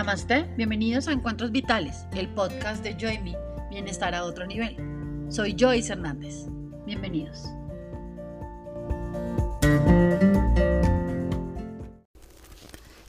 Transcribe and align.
Namaste, 0.00 0.46
bienvenidos 0.56 1.08
a 1.08 1.12
Encuentros 1.12 1.52
Vitales, 1.52 2.06
el 2.14 2.26
podcast 2.30 2.82
de 2.82 2.96
Joy 2.98 3.18
Me, 3.18 3.36
Bienestar 3.68 4.14
a 4.14 4.24
otro 4.24 4.46
nivel. 4.46 4.74
Soy 5.28 5.54
Joyce 5.60 5.92
Hernández. 5.92 6.46
Bienvenidos. 6.86 7.44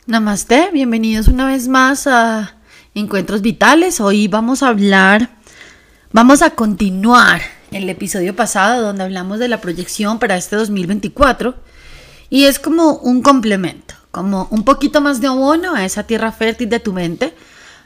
Namaste, 0.05 0.69
bienvenidos 0.73 1.29
una 1.29 1.47
vez 1.47 1.69
más 1.69 2.07
a 2.07 2.57
Encuentros 2.93 3.41
Vitales. 3.41 4.01
Hoy 4.01 4.27
vamos 4.27 4.61
a 4.61 4.67
hablar, 4.67 5.29
vamos 6.11 6.41
a 6.41 6.49
continuar 6.49 7.39
el 7.71 7.89
episodio 7.89 8.35
pasado 8.35 8.81
donde 8.81 9.03
hablamos 9.03 9.39
de 9.39 9.47
la 9.47 9.61
proyección 9.61 10.19
para 10.19 10.35
este 10.35 10.57
2024 10.57 11.55
y 12.29 12.43
es 12.43 12.59
como 12.59 12.95
un 12.97 13.21
complemento, 13.21 13.95
como 14.11 14.47
un 14.51 14.63
poquito 14.63 15.01
más 15.01 15.21
de 15.21 15.27
abono 15.27 15.73
a 15.73 15.85
esa 15.85 16.03
tierra 16.03 16.31
fértil 16.31 16.69
de 16.69 16.79
tu 16.79 16.93
mente 16.93 17.33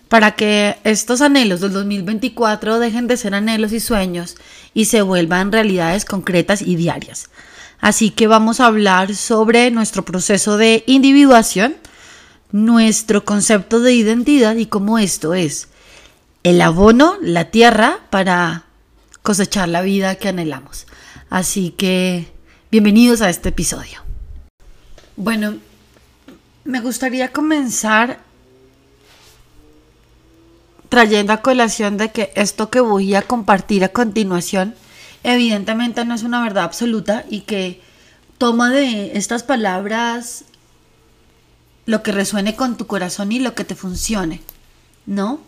para 0.09 0.35
que 0.35 0.77
estos 0.83 1.21
anhelos 1.21 1.61
del 1.61 1.73
2024 1.73 2.79
dejen 2.79 3.07
de 3.07 3.17
ser 3.17 3.33
anhelos 3.33 3.71
y 3.71 3.79
sueños 3.79 4.35
y 4.73 4.85
se 4.85 5.01
vuelvan 5.01 5.51
realidades 5.51 6.05
concretas 6.05 6.61
y 6.61 6.75
diarias. 6.75 7.29
Así 7.79 8.09
que 8.09 8.27
vamos 8.27 8.59
a 8.59 8.67
hablar 8.67 9.15
sobre 9.15 9.71
nuestro 9.71 10.05
proceso 10.05 10.57
de 10.57 10.83
individuación, 10.87 11.75
nuestro 12.51 13.25
concepto 13.25 13.79
de 13.79 13.93
identidad 13.93 14.55
y 14.55 14.67
cómo 14.67 14.97
esto 14.99 15.33
es 15.33 15.67
el 16.43 16.61
abono, 16.61 17.17
la 17.21 17.45
tierra 17.45 17.99
para 18.09 18.65
cosechar 19.23 19.67
la 19.67 19.81
vida 19.81 20.15
que 20.15 20.29
anhelamos. 20.29 20.85
Así 21.29 21.71
que 21.71 22.31
bienvenidos 22.71 23.21
a 23.21 23.29
este 23.29 23.49
episodio. 23.49 24.03
Bueno, 25.17 25.55
me 26.65 26.81
gustaría 26.81 27.31
comenzar 27.31 28.19
trayendo 30.89 31.31
a 31.33 31.41
colación 31.41 31.97
de 31.97 32.11
que 32.11 32.31
esto 32.35 32.69
que 32.69 32.79
voy 32.79 33.15
a 33.15 33.21
compartir 33.21 33.83
a 33.83 33.89
continuación 33.89 34.75
evidentemente 35.23 36.05
no 36.05 36.15
es 36.15 36.23
una 36.23 36.41
verdad 36.41 36.63
absoluta 36.63 37.23
y 37.29 37.41
que 37.41 37.81
toma 38.37 38.71
de 38.71 39.17
estas 39.17 39.43
palabras 39.43 40.45
lo 41.85 42.01
que 42.01 42.11
resuene 42.11 42.55
con 42.55 42.77
tu 42.77 42.87
corazón 42.87 43.31
y 43.31 43.39
lo 43.39 43.53
que 43.53 43.63
te 43.63 43.75
funcione, 43.75 44.41
¿no? 45.05 45.39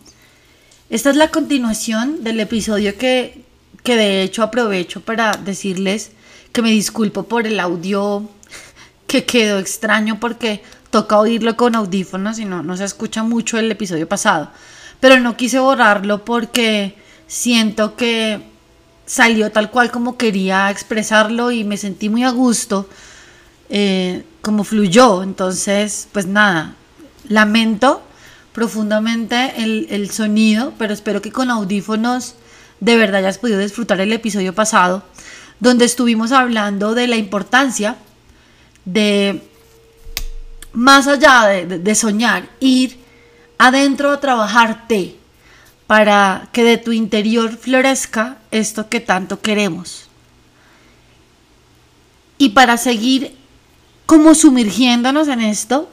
Esta 0.89 1.09
es 1.09 1.15
la 1.15 1.31
continuación 1.31 2.23
del 2.23 2.39
episodio 2.39 2.95
que, 2.97 3.43
que 3.83 3.95
de 3.95 4.21
hecho 4.21 4.43
aprovecho 4.43 5.01
para 5.01 5.31
decirles 5.33 6.11
que 6.53 6.61
me 6.61 6.69
disculpo 6.69 7.23
por 7.23 7.47
el 7.47 7.59
audio 7.59 8.29
que 9.07 9.25
quedó 9.25 9.59
extraño 9.59 10.19
porque 10.19 10.61
toca 10.89 11.19
oírlo 11.19 11.55
con 11.55 11.75
audífonos 11.75 12.39
y 12.39 12.45
no, 12.45 12.77
se 12.77 12.85
escucha 12.85 13.23
mucho 13.23 13.57
el 13.57 13.71
episodio 13.71 14.07
pasado 14.07 14.51
pero 14.99 15.19
no 15.19 15.37
quise 15.37 15.59
borrarlo 15.59 16.25
porque 16.25 16.95
siento 17.27 17.95
que 17.95 18.41
salió 19.05 19.51
tal 19.51 19.69
cual 19.69 19.91
como 19.91 20.17
quería 20.17 20.69
expresarlo 20.69 21.51
y 21.51 21.63
me 21.63 21.77
sentí 21.77 22.09
muy 22.09 22.23
a 22.23 22.31
gusto, 22.31 22.89
eh, 23.69 24.23
como 24.41 24.63
fluyó. 24.63 25.23
Entonces, 25.23 26.07
pues 26.11 26.25
nada, 26.25 26.75
lamento 27.27 28.01
profundamente 28.53 29.53
el, 29.57 29.87
el, 29.91 30.09
sonido, 30.09 30.73
pero 30.79 30.93
espero 30.93 31.21
que 31.21 31.31
con 31.31 31.51
audífonos 31.51 32.35
de 32.79 32.95
verdad 32.95 33.19
hayas 33.19 33.37
podido 33.37 33.59
disfrutar 33.59 34.01
el 34.01 34.11
episodio 34.11 34.53
pasado, 34.53 35.03
donde 35.59 35.85
estuvimos 35.85 36.31
hablando 36.31 36.95
de 36.95 37.07
la 37.07 37.17
importancia 37.17 37.97
de, 38.85 39.47
más 40.77 41.07
allá 41.07 41.47
de, 41.47 41.95
soñar, 41.95 42.47
ir 42.59 42.99
adentro 43.57 44.11
a 44.11 44.19
trabajarte 44.19 45.15
para 45.87 46.49
que 46.51 46.63
de 46.63 46.77
tu 46.77 46.91
interior 46.91 47.57
florezca 47.57 48.37
esto 48.51 48.87
que 48.87 48.99
tanto 48.99 49.41
queremos. 49.41 50.07
Y 52.37 52.49
para 52.49 52.77
seguir 52.77 53.35
como 54.05 54.35
sumergiéndonos 54.35 55.29
en 55.29 55.41
esto, 55.41 55.89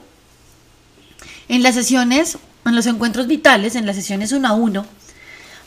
en 1.47 1.63
las 1.63 1.73
sesiones, 1.73 2.37
en 2.63 2.75
los 2.75 2.85
encuentros 2.85 3.25
vitales, 3.25 3.73
en 3.73 3.87
las 3.87 3.95
sesiones 3.95 4.33
uno 4.33 4.49
a 4.49 4.53
uno, 4.53 4.85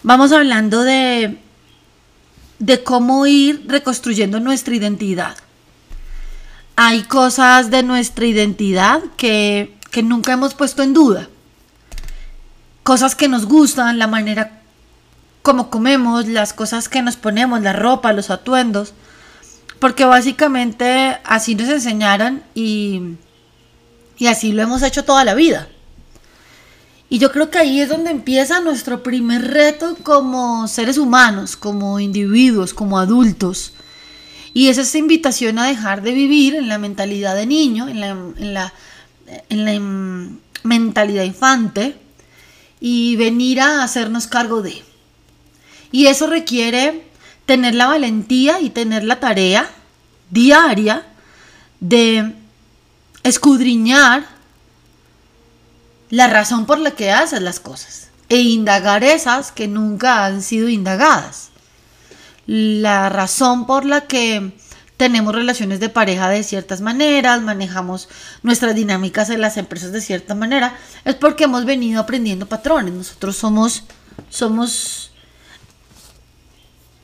vamos 0.05 0.31
hablando 0.31 0.85
de, 0.85 1.39
de 2.61 2.85
cómo 2.85 3.27
ir 3.27 3.65
reconstruyendo 3.67 4.39
nuestra 4.39 4.77
identidad. 4.77 5.37
Hay 6.81 7.03
cosas 7.03 7.71
de 7.71 7.83
nuestra 7.83 8.25
identidad 8.25 9.03
que, 9.17 9.77
que 9.91 10.03
nunca 10.03 10.33
hemos 10.33 10.55
puesto 10.55 10.83
en 10.83 10.95
duda 10.95 11.29
cosas 12.89 13.15
que 13.15 13.29
nos 13.29 13.45
gustan, 13.45 13.99
la 13.99 14.07
manera 14.07 14.63
como 15.43 15.69
comemos, 15.69 16.27
las 16.27 16.55
cosas 16.55 16.89
que 16.89 17.03
nos 17.03 17.17
ponemos, 17.17 17.61
la 17.61 17.75
ropa, 17.75 18.15
los 18.15 18.31
atuendos, 18.31 18.95
porque 19.79 20.07
básicamente 20.07 21.19
así 21.23 21.55
nos 21.55 21.69
enseñaron 21.69 22.43
y, 22.55 23.17
y 24.17 24.29
así 24.29 24.53
lo 24.53 24.63
hemos 24.63 24.83
hecho 24.83 25.05
toda 25.05 25.27
la 25.27 25.35
vida. 25.35 25.69
Y 27.11 27.19
yo 27.19 27.31
creo 27.31 27.51
que 27.51 27.59
ahí 27.59 27.83
es 27.83 27.91
donde 27.91 28.11
empieza 28.11 28.61
nuestro 28.61 29.03
primer 29.03 29.49
reto 29.49 29.95
como 30.03 30.67
seres 30.67 30.97
humanos, 30.97 31.59
como 31.59 32.01
individuos, 32.01 32.73
como 32.73 32.99
adultos. 32.99 33.75
Y 34.55 34.69
es 34.69 34.79
esa 34.79 34.99
invitación 34.99 35.59
a 35.59 35.67
dejar 35.67 36.03
de 36.03 36.13
vivir 36.13 36.55
en 36.55 36.69
la 36.69 36.79
mentalidad 36.79 37.35
de 37.35 37.47
niño, 37.47 37.89
en 37.89 38.01
la, 38.01 38.09
en 38.09 38.55
la, 38.55 38.73
en 39.49 39.65
la 39.65 40.31
mentalidad 40.63 41.25
infante, 41.25 41.97
y 42.81 43.17
venir 43.17 43.61
a 43.61 43.83
hacernos 43.83 44.27
cargo 44.27 44.63
de. 44.63 44.83
Y 45.93 46.07
eso 46.07 46.27
requiere 46.27 47.05
tener 47.47 47.75
la 47.75 47.87
valentía 47.87 48.61
y 48.61 48.71
tener 48.71 49.05
la 49.05 49.21
tarea 49.21 49.71
diaria 50.31 51.07
de 51.81 52.35
escudriñar 53.23 54.27
la 56.11 56.27
razón 56.29 56.67
por 56.67 56.79
la 56.79 56.93
que 56.93 57.11
haces 57.11 57.43
las 57.43 57.61
cosas 57.61 58.09
e 58.29 58.37
indagar 58.37 59.05
esas 59.05 59.53
que 59.53 59.69
nunca 59.69 60.25
han 60.25 60.43
sido 60.43 60.69
indagadas. 60.69 61.51
La 62.49 63.11
razón 63.11 63.67
por 63.67 63.85
la 63.85 64.07
que 64.07 64.55
tenemos 64.97 65.35
relaciones 65.35 65.81
de 65.81 65.91
pareja 65.91 66.31
de 66.31 66.43
ciertas 66.43 66.81
maneras, 66.81 67.43
manejamos 67.43 68.09
nuestras 68.43 68.75
dinámicas 68.75 69.29
en 69.29 69.43
las 69.43 69.59
empresas 69.59 69.93
de 69.93 70.01
cierta 70.01 70.35
manera, 70.35 70.75
es 71.05 71.15
porque 71.15 71.45
hemos 71.45 71.67
venido 71.67 72.01
aprendiendo 72.01 72.47
patrones. 72.47 72.95
Nosotros 72.95 73.37
somos, 73.37 73.85
somos 74.31 75.13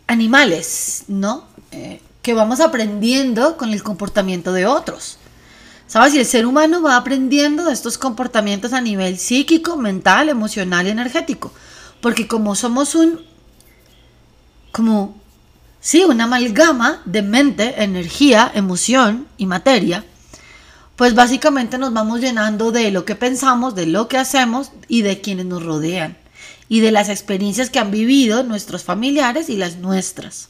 animales, 0.07 1.05
¿no? 1.09 1.47
Eh, 1.73 2.01
que 2.23 2.33
vamos 2.33 2.61
aprendiendo 2.61 3.59
con 3.59 3.75
el 3.75 3.83
comportamiento 3.83 4.51
de 4.55 4.65
otros. 4.65 5.19
¿Sabes? 5.87 6.15
Y 6.15 6.21
el 6.21 6.27
ser 6.27 6.47
humano 6.47 6.81
va 6.81 6.97
aprendiendo 6.97 7.67
de 7.67 7.75
estos 7.75 7.99
comportamientos 7.99 8.73
a 8.73 8.81
nivel 8.81 9.19
psíquico, 9.19 9.77
mental, 9.77 10.31
emocional 10.31 10.87
y 10.87 10.91
energético. 10.91 11.53
Porque 12.01 12.27
como 12.27 12.55
somos 12.55 12.95
un, 12.95 13.21
como 14.73 15.23
Sí, 15.85 16.03
una 16.03 16.25
amalgama 16.25 17.03
de 17.05 17.21
mente, 17.21 17.83
energía, 17.83 18.51
emoción 18.55 19.29
y 19.37 19.45
materia, 19.45 20.03
pues 20.97 21.15
básicamente 21.15 21.77
nos 21.77 21.93
vamos 21.93 22.23
llenando 22.23 22.73
de 22.73 22.91
lo 22.91 23.05
que 23.05 23.17
pensamos, 23.17 23.75
de 23.75 23.85
lo 23.85 24.09
que 24.09 24.17
hacemos 24.17 24.73
y 24.89 25.03
de 25.03 25.21
quienes 25.21 25.45
nos 25.45 25.63
rodean 25.63 26.17
y 26.71 26.81
de 26.81 26.91
las 26.91 27.11
experiencias 27.11 27.69
que 27.69 27.81
han 27.81 27.91
vivido 27.91 28.45
nuestros 28.45 28.83
familiares 28.83 29.51
y 29.51 29.59
las 29.59 29.77
nuestras. 29.77 30.49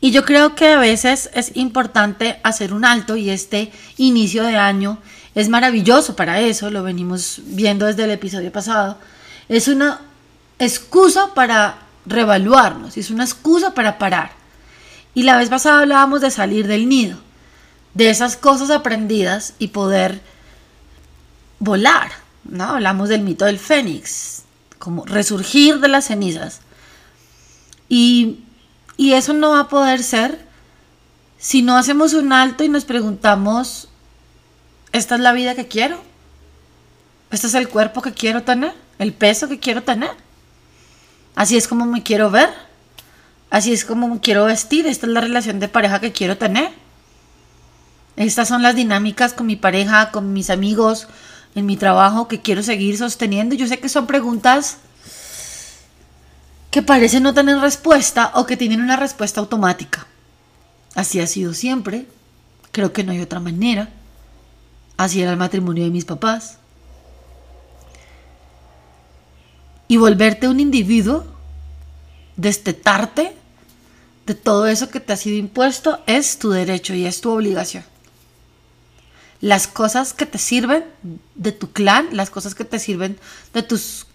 Y 0.00 0.12
yo 0.12 0.24
creo 0.24 0.54
que 0.54 0.68
a 0.68 0.78
veces 0.78 1.28
es 1.34 1.54
importante 1.54 2.40
hacer 2.44 2.72
un 2.72 2.86
alto 2.86 3.16
y 3.16 3.28
este 3.28 3.70
inicio 3.98 4.44
de 4.44 4.56
año 4.56 4.96
es 5.34 5.50
maravilloso 5.50 6.16
para 6.16 6.40
eso, 6.40 6.70
lo 6.70 6.82
venimos 6.82 7.42
viendo 7.44 7.84
desde 7.84 8.04
el 8.04 8.12
episodio 8.12 8.50
pasado. 8.50 8.96
Es 9.50 9.68
una 9.68 10.00
excusa 10.58 11.34
para 11.34 11.87
revaluarnos, 12.08 12.96
es 12.96 13.10
una 13.10 13.24
excusa 13.24 13.74
para 13.74 13.98
parar. 13.98 14.32
Y 15.14 15.22
la 15.22 15.36
vez 15.36 15.48
pasada 15.48 15.80
hablábamos 15.80 16.20
de 16.20 16.30
salir 16.30 16.66
del 16.66 16.88
nido, 16.88 17.18
de 17.94 18.10
esas 18.10 18.36
cosas 18.36 18.70
aprendidas 18.70 19.54
y 19.58 19.68
poder 19.68 20.20
volar, 21.58 22.10
¿no? 22.44 22.64
Hablamos 22.64 23.08
del 23.08 23.22
mito 23.22 23.44
del 23.44 23.58
fénix, 23.58 24.42
como 24.78 25.04
resurgir 25.04 25.80
de 25.80 25.88
las 25.88 26.06
cenizas. 26.06 26.60
Y, 27.88 28.40
y 28.96 29.12
eso 29.14 29.32
no 29.32 29.50
va 29.50 29.60
a 29.60 29.68
poder 29.68 30.02
ser 30.02 30.46
si 31.38 31.62
no 31.62 31.76
hacemos 31.76 32.14
un 32.14 32.32
alto 32.32 32.64
y 32.64 32.68
nos 32.68 32.84
preguntamos, 32.84 33.88
¿esta 34.92 35.14
es 35.14 35.20
la 35.20 35.32
vida 35.32 35.54
que 35.54 35.68
quiero? 35.68 36.02
¿Este 37.30 37.46
es 37.46 37.54
el 37.54 37.68
cuerpo 37.68 38.02
que 38.02 38.12
quiero 38.12 38.42
tener? 38.42 38.74
¿El 38.98 39.12
peso 39.12 39.48
que 39.48 39.60
quiero 39.60 39.82
tener? 39.82 40.10
Así 41.34 41.56
es 41.56 41.68
como 41.68 41.84
me 41.84 42.02
quiero 42.02 42.30
ver. 42.30 42.50
Así 43.50 43.72
es 43.72 43.84
como 43.84 44.08
me 44.08 44.20
quiero 44.20 44.44
vestir. 44.44 44.86
Esta 44.86 45.06
es 45.06 45.12
la 45.12 45.20
relación 45.20 45.60
de 45.60 45.68
pareja 45.68 46.00
que 46.00 46.12
quiero 46.12 46.36
tener. 46.36 46.70
Estas 48.16 48.48
son 48.48 48.62
las 48.62 48.74
dinámicas 48.74 49.32
con 49.32 49.46
mi 49.46 49.56
pareja, 49.56 50.10
con 50.10 50.32
mis 50.32 50.50
amigos, 50.50 51.06
en 51.54 51.66
mi 51.66 51.76
trabajo 51.76 52.26
que 52.26 52.40
quiero 52.40 52.62
seguir 52.62 52.98
sosteniendo. 52.98 53.54
Yo 53.54 53.66
sé 53.68 53.78
que 53.78 53.88
son 53.88 54.06
preguntas 54.06 54.78
que 56.70 56.82
parecen 56.82 57.22
no 57.22 57.34
tener 57.34 57.58
respuesta 57.58 58.32
o 58.34 58.44
que 58.44 58.56
tienen 58.56 58.82
una 58.82 58.96
respuesta 58.96 59.40
automática. 59.40 60.06
Así 60.94 61.20
ha 61.20 61.26
sido 61.26 61.54
siempre. 61.54 62.06
Creo 62.72 62.92
que 62.92 63.04
no 63.04 63.12
hay 63.12 63.20
otra 63.20 63.40
manera. 63.40 63.88
Así 64.96 65.22
era 65.22 65.30
el 65.30 65.36
matrimonio 65.36 65.84
de 65.84 65.90
mis 65.90 66.04
papás. 66.04 66.58
Y 69.88 69.96
volverte 69.96 70.48
un 70.48 70.60
individuo, 70.60 71.24
destetarte 72.36 73.34
de 74.26 74.34
todo 74.34 74.66
eso 74.66 74.90
que 74.90 75.00
te 75.00 75.14
ha 75.14 75.16
sido 75.16 75.38
impuesto, 75.38 76.00
es 76.06 76.38
tu 76.38 76.50
derecho 76.50 76.94
y 76.94 77.06
es 77.06 77.22
tu 77.22 77.30
obligación. 77.30 77.82
Las 79.40 79.66
cosas 79.66 80.12
que 80.12 80.26
te 80.26 80.36
sirven 80.36 80.84
de 81.34 81.52
tu 81.52 81.72
clan, 81.72 82.08
las 82.12 82.28
cosas 82.28 82.54
que 82.54 82.64
te 82.64 82.78
sirven 82.78 83.18
de 83.54 83.62
tus, 83.62 84.06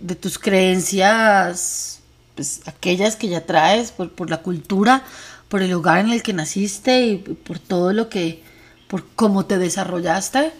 de 0.00 0.14
tus 0.14 0.38
creencias, 0.38 2.00
pues 2.34 2.62
aquellas 2.66 3.16
que 3.16 3.28
ya 3.28 3.44
traes 3.44 3.92
por, 3.92 4.12
por 4.12 4.30
la 4.30 4.40
cultura, 4.40 5.04
por 5.48 5.62
el 5.62 5.70
lugar 5.70 5.98
en 5.98 6.10
el 6.10 6.22
que 6.22 6.32
naciste 6.32 7.06
y 7.06 7.16
por 7.18 7.58
todo 7.58 7.92
lo 7.92 8.08
que, 8.08 8.42
por 8.86 9.04
cómo 9.16 9.46
te 9.46 9.58
desarrollaste, 9.58 10.52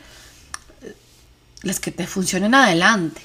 las 1.62 1.80
que 1.80 1.90
te 1.90 2.06
funcionen 2.06 2.54
adelante. 2.54 3.22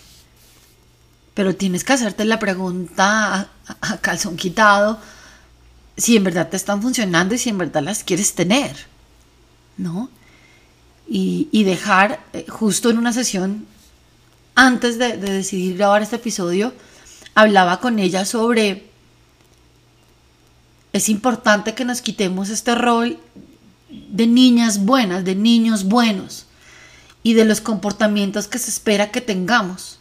Pero 1.34 1.56
tienes 1.56 1.84
que 1.84 1.94
hacerte 1.94 2.26
la 2.26 2.40
pregunta 2.40 3.50
a, 3.82 3.98
calzón 3.98 4.38
quitado 4.38 5.00
si 5.98 6.18
en 6.18 6.24
verdad 6.24 6.50
te 6.50 6.58
están 6.58 6.82
funcionando 6.82 7.36
y 7.36 7.38
si 7.38 7.50
en 7.50 7.58
verdad 7.58 7.84
las 7.84 8.04
quieres 8.04 8.34
tener, 8.34 8.76
¿no? 9.78 10.10
Y, 11.08 11.64
dejar 11.64 12.20
eh, 12.34 12.46
justo 12.50 12.90
en 12.90 12.98
una 12.98 13.14
sesión, 13.14 13.68
antes 14.56 14.98
de 14.98 15.18
decidir 15.18 15.78
grabar 15.78 16.02
este 16.02 16.16
episodio, 16.16 16.74
hablaba 17.36 17.80
con 17.80 18.00
ella 18.00 18.26
sobre 18.26 18.90
es 20.94 21.10
importante 21.10 21.74
que 21.74 21.86
nos 21.86 22.02
quitemos 22.02 22.50
este 22.50 22.76
rol 22.76 23.18
de 23.90 24.28
niñas 24.28 24.86
buenas, 24.86 25.26
de 25.26 25.36
niños 25.36 25.86
buenos 25.86 26.46
y 27.24 27.34
de 27.34 27.46
los 27.46 27.62
comportamientos 27.62 28.48
que 28.48 28.60
se 28.60 28.70
espera 28.70 29.12
que 29.12 29.22
tengamos 29.22 30.00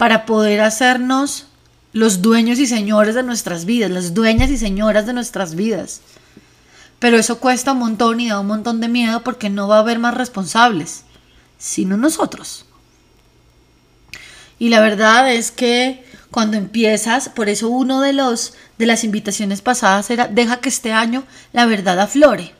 para 0.00 0.24
poder 0.24 0.62
hacernos 0.62 1.44
los 1.92 2.22
dueños 2.22 2.58
y 2.58 2.66
señores 2.66 3.14
de 3.14 3.22
nuestras 3.22 3.66
vidas, 3.66 3.90
las 3.90 4.14
dueñas 4.14 4.48
y 4.48 4.56
señoras 4.56 5.04
de 5.04 5.12
nuestras 5.12 5.54
vidas. 5.54 6.00
Pero 6.98 7.18
eso 7.18 7.38
cuesta 7.38 7.72
un 7.72 7.80
montón 7.80 8.18
y 8.18 8.30
da 8.30 8.40
un 8.40 8.46
montón 8.46 8.80
de 8.80 8.88
miedo 8.88 9.22
porque 9.22 9.50
no 9.50 9.68
va 9.68 9.76
a 9.76 9.80
haber 9.80 9.98
más 9.98 10.14
responsables, 10.14 11.02
sino 11.58 11.98
nosotros. 11.98 12.64
Y 14.58 14.70
la 14.70 14.80
verdad 14.80 15.30
es 15.34 15.50
que 15.50 16.02
cuando 16.30 16.56
empiezas, 16.56 17.28
por 17.28 17.50
eso 17.50 17.68
uno 17.68 18.00
de 18.00 18.14
los 18.14 18.54
de 18.78 18.86
las 18.86 19.04
invitaciones 19.04 19.60
pasadas 19.60 20.08
era 20.08 20.28
deja 20.28 20.60
que 20.60 20.70
este 20.70 20.94
año 20.94 21.24
la 21.52 21.66
verdad 21.66 22.00
aflore. 22.00 22.54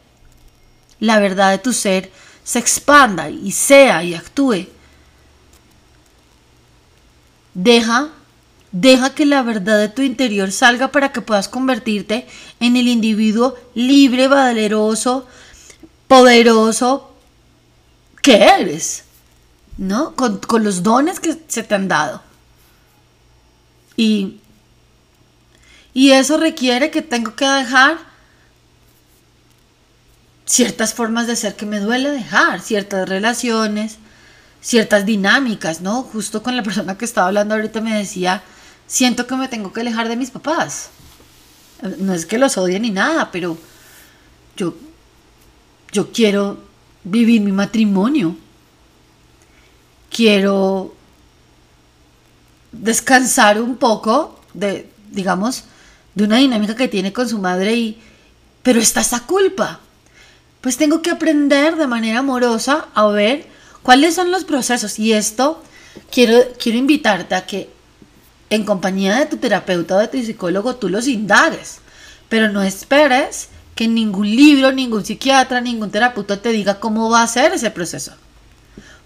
La 0.99 1.19
verdad 1.21 1.53
de 1.53 1.59
tu 1.59 1.73
ser 1.73 2.13
se 2.45 2.59
expanda 2.59 3.31
y 3.31 3.53
sea 3.53 4.05
y 4.05 4.13
actúe. 4.13 4.67
Deja 7.55 8.11
Deja 8.73 9.15
que 9.15 9.27
la 9.27 9.43
verdad 9.43 9.81
de 9.81 9.89
tu 9.89 10.03
interior 10.03 10.53
salga 10.53 10.93
para 10.93 11.11
que 11.11 11.21
puedas 11.21 11.49
convertirte 11.49 12.29
en 12.61 12.77
el 12.77 12.87
individuo 12.87 13.57
libre, 13.75 14.29
valeroso, 14.29 15.27
poderoso 16.07 17.13
que 18.23 18.45
eres, 18.45 19.05
¿no? 19.77 20.15
Con, 20.15 20.39
con, 20.39 20.63
los 20.63 20.85
dones 20.85 21.19
que 21.19 21.37
se 21.49 21.65
te 21.65 21.75
han 21.75 21.89
dado. 21.89 22.23
Y, 23.97 24.39
y 25.93 26.13
eso 26.13 26.37
requiere 26.37 26.93
que 26.93 27.03
tengo 27.03 27.35
que 27.35 27.47
dejar 27.47 27.99
ciertas 30.47 30.95
formas 30.95 31.27
de 31.27 31.35
ser 31.35 31.57
que 31.57 31.67
me 31.67 31.81
duele 31.81 32.11
dejar, 32.11 32.61
ciertas 32.61 33.09
relaciones, 33.09 33.99
ciertas 34.61 35.07
dinámicas, 35.07 35.81
¿no? 35.81 36.03
Justo 36.03 36.43
con 36.43 36.57
la 36.57 36.63
persona 36.63 36.99
que 36.99 37.05
estaba 37.05 37.29
hablando 37.29 37.55
ahorita 37.55 37.81
me 37.81 37.97
decía, 37.97 38.43
siento 38.87 39.27
que 39.27 39.37
me 39.37 39.49
tengo 39.49 39.73
que 39.73 39.81
alejar 39.81 40.09
de 40.09 40.17
mis 40.17 40.31
papás. 40.31 40.91
No 41.99 42.13
es 42.13 42.27
que 42.27 42.39
los 42.39 42.59
odie 42.59 42.79
ni 42.79 42.91
nada, 42.91 43.31
pero 43.31 43.57
yo, 44.57 44.75
yo 45.93 46.13
quiero 46.13 46.63
vivir 47.05 47.41
mi 47.41 47.53
matrimonio. 47.53 48.37
Quiero 50.11 50.95
descansar 52.73 53.61
un 53.61 53.77
poco 53.77 54.41
de, 54.53 54.91
digamos, 55.11 55.65
de 56.15 56.25
una 56.25 56.37
dinámica 56.37 56.75
que 56.75 56.89
tiene 56.89 57.13
con 57.13 57.29
su 57.29 57.39
madre 57.39 57.75
y, 57.75 58.03
pero 58.63 58.81
está 58.81 59.01
esa 59.01 59.27
culpa. 59.27 59.81
Pues 60.61 60.77
tengo 60.77 61.01
que 61.01 61.11
aprender 61.11 61.77
de 61.77 61.87
manera 61.87 62.19
amorosa 62.19 62.89
a 62.95 63.07
ver 63.07 63.49
cuáles 63.83 64.15
son 64.15 64.31
los 64.31 64.45
procesos 64.45 64.99
y 64.99 65.13
esto 65.13 65.63
quiero, 66.11 66.39
quiero 66.59 66.79
invitarte 66.79 67.35
a 67.35 67.47
que 67.47 67.71
en 68.51 68.65
compañía 68.65 69.19
de 69.19 69.27
tu 69.27 69.37
terapeuta 69.37 69.97
o 69.97 69.99
de 69.99 70.09
tu 70.09 70.23
psicólogo 70.23 70.77
tú 70.77 70.89
los 70.89 71.07
indagues, 71.07 71.79
pero 72.29 72.51
no 72.51 72.63
esperes 72.63 73.49
que 73.75 73.89
ningún 73.89 74.29
libro, 74.29 74.73
ningún 74.73 75.05
psiquiatra, 75.05 75.61
ningún 75.61 75.91
terapeuta 75.91 76.43
te 76.43 76.51
diga 76.51 76.81
cómo 76.81 77.11
va 77.11 77.23
a 77.23 77.27
ser 77.27 77.53
ese 77.53 77.71
proceso. 77.71 78.13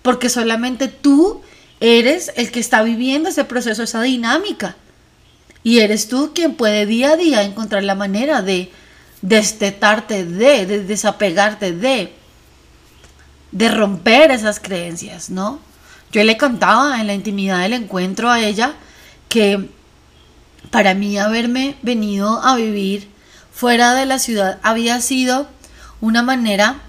Porque 0.03 0.29
solamente 0.29 0.89
tú 0.89 1.43
Eres 1.81 2.33
el 2.37 2.51
que 2.51 2.61
está 2.61 2.83
viviendo 2.83 3.29
ese 3.29 3.45
proceso, 3.45 3.83
esa 3.83 4.01
dinámica. 4.01 4.77
Y 5.63 5.81
eres 5.81 6.09
tú 6.09 6.33
quien 6.35 6.55
puede 6.55 6.87
día 6.87 7.13
a 7.13 7.17
día 7.17 7.43
encontrar 7.43 7.85
la 7.85 7.95
manera 7.95 8.41
de 8.41 8.71
destetarte 9.21 10.25
de, 10.25 10.65
de 10.67 10.85
desapegarte 10.85 11.73
de, 11.73 12.13
de 13.55 13.69
romper 13.69 14.33
esas 14.33 14.59
creencias, 14.59 15.31
¿no? 15.31 15.61
Yo 16.13 16.23
le 16.25 16.37
contaba 16.37 17.01
en 17.01 17.07
la 17.07 17.15
intimidad 17.15 17.61
del 17.61 17.73
encuentro 17.73 18.31
a 18.31 18.41
ella 18.41 18.75
que 19.29 19.71
para 20.71 20.95
mí 20.95 21.17
haberme 21.19 21.77
venido 21.81 22.43
a 22.43 22.57
vivir 22.57 23.09
fuera 23.53 23.95
de 23.95 24.07
la 24.07 24.19
ciudad 24.19 24.59
había 24.63 25.01
sido 25.01 25.49
una 26.01 26.23
manera 26.23 26.81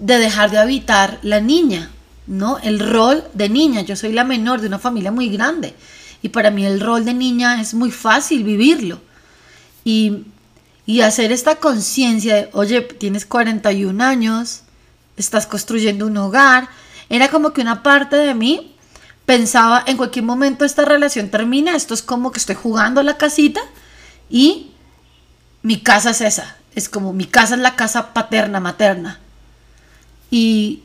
de 0.00 0.18
dejar 0.18 0.50
de 0.50 0.58
habitar 0.58 1.18
la 1.22 1.40
niña, 1.40 1.90
¿no? 2.26 2.58
El 2.58 2.80
rol 2.80 3.22
de 3.34 3.50
niña, 3.50 3.82
yo 3.82 3.94
soy 3.94 4.12
la 4.12 4.24
menor 4.24 4.62
de 4.62 4.68
una 4.68 4.78
familia 4.78 5.12
muy 5.12 5.28
grande 5.28 5.74
y 6.22 6.30
para 6.30 6.50
mí 6.50 6.64
el 6.64 6.80
rol 6.80 7.04
de 7.04 7.12
niña 7.12 7.60
es 7.60 7.74
muy 7.74 7.90
fácil 7.90 8.42
vivirlo. 8.42 9.02
Y, 9.84 10.24
y 10.86 11.02
hacer 11.02 11.30
esta 11.30 11.56
conciencia 11.56 12.36
de, 12.36 12.48
oye, 12.52 12.80
tienes 12.80 13.26
41 13.26 14.02
años, 14.02 14.62
estás 15.16 15.46
construyendo 15.46 16.06
un 16.06 16.16
hogar, 16.16 16.68
era 17.08 17.28
como 17.28 17.52
que 17.52 17.60
una 17.60 17.82
parte 17.82 18.16
de 18.16 18.34
mí 18.34 18.74
pensaba, 19.26 19.82
en 19.86 19.96
cualquier 19.96 20.24
momento 20.24 20.64
esta 20.64 20.84
relación 20.84 21.30
termina, 21.30 21.76
esto 21.76 21.94
es 21.94 22.02
como 22.02 22.32
que 22.32 22.38
estoy 22.38 22.54
jugando 22.54 23.00
a 23.00 23.04
la 23.04 23.16
casita 23.16 23.60
y 24.28 24.70
mi 25.62 25.80
casa 25.80 26.10
es 26.10 26.20
esa, 26.20 26.56
es 26.74 26.88
como 26.88 27.12
mi 27.12 27.26
casa 27.26 27.54
es 27.54 27.60
la 27.60 27.76
casa 27.76 28.12
paterna, 28.12 28.60
materna. 28.60 29.20
Y 30.30 30.82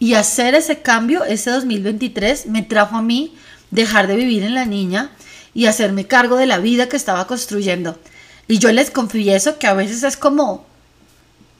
y 0.00 0.14
hacer 0.14 0.54
ese 0.54 0.80
cambio, 0.80 1.24
ese 1.24 1.50
2023, 1.50 2.46
me 2.46 2.62
trajo 2.62 2.96
a 2.96 3.02
mí 3.02 3.34
dejar 3.70 4.06
de 4.06 4.16
vivir 4.16 4.42
en 4.42 4.54
la 4.54 4.64
niña 4.64 5.10
y 5.52 5.66
hacerme 5.66 6.06
cargo 6.06 6.36
de 6.36 6.46
la 6.46 6.58
vida 6.58 6.88
que 6.88 6.96
estaba 6.96 7.26
construyendo. 7.26 7.98
Y 8.48 8.58
yo 8.58 8.72
les 8.72 8.90
confieso 8.90 9.58
que 9.58 9.66
a 9.66 9.74
veces 9.74 10.02
es 10.02 10.16
como, 10.16 10.64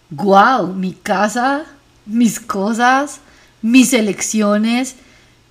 wow, 0.09 0.69
mi 0.69 0.95
casa, 0.95 1.67
mis 2.11 2.41
cosas, 2.41 3.21
mis 3.63 3.93
elecciones. 3.93 4.97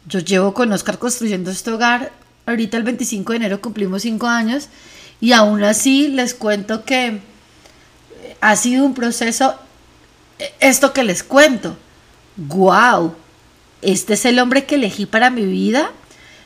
Yo 0.07 0.19
llevo 0.19 0.53
con 0.53 0.71
Oscar 0.71 0.99
construyendo 0.99 1.51
este 1.51 1.71
hogar. 1.71 2.11
Ahorita 2.45 2.77
el 2.77 2.83
25 2.83 3.31
de 3.31 3.37
enero 3.37 3.61
cumplimos 3.61 4.01
5 4.01 4.27
años 4.27 4.69
y 5.21 5.33
aún 5.33 5.63
así 5.63 6.07
les 6.07 6.33
cuento 6.33 6.83
que 6.83 7.19
ha 8.41 8.55
sido 8.55 8.85
un 8.85 8.93
proceso, 8.93 9.55
esto 10.59 10.93
que 10.93 11.03
les 11.03 11.23
cuento 11.23 11.77
wow, 12.47 13.13
este 13.81 14.13
es 14.13 14.25
el 14.25 14.39
hombre 14.39 14.65
que 14.65 14.75
elegí 14.75 15.05
para 15.05 15.29
mi 15.29 15.45
vida. 15.45 15.91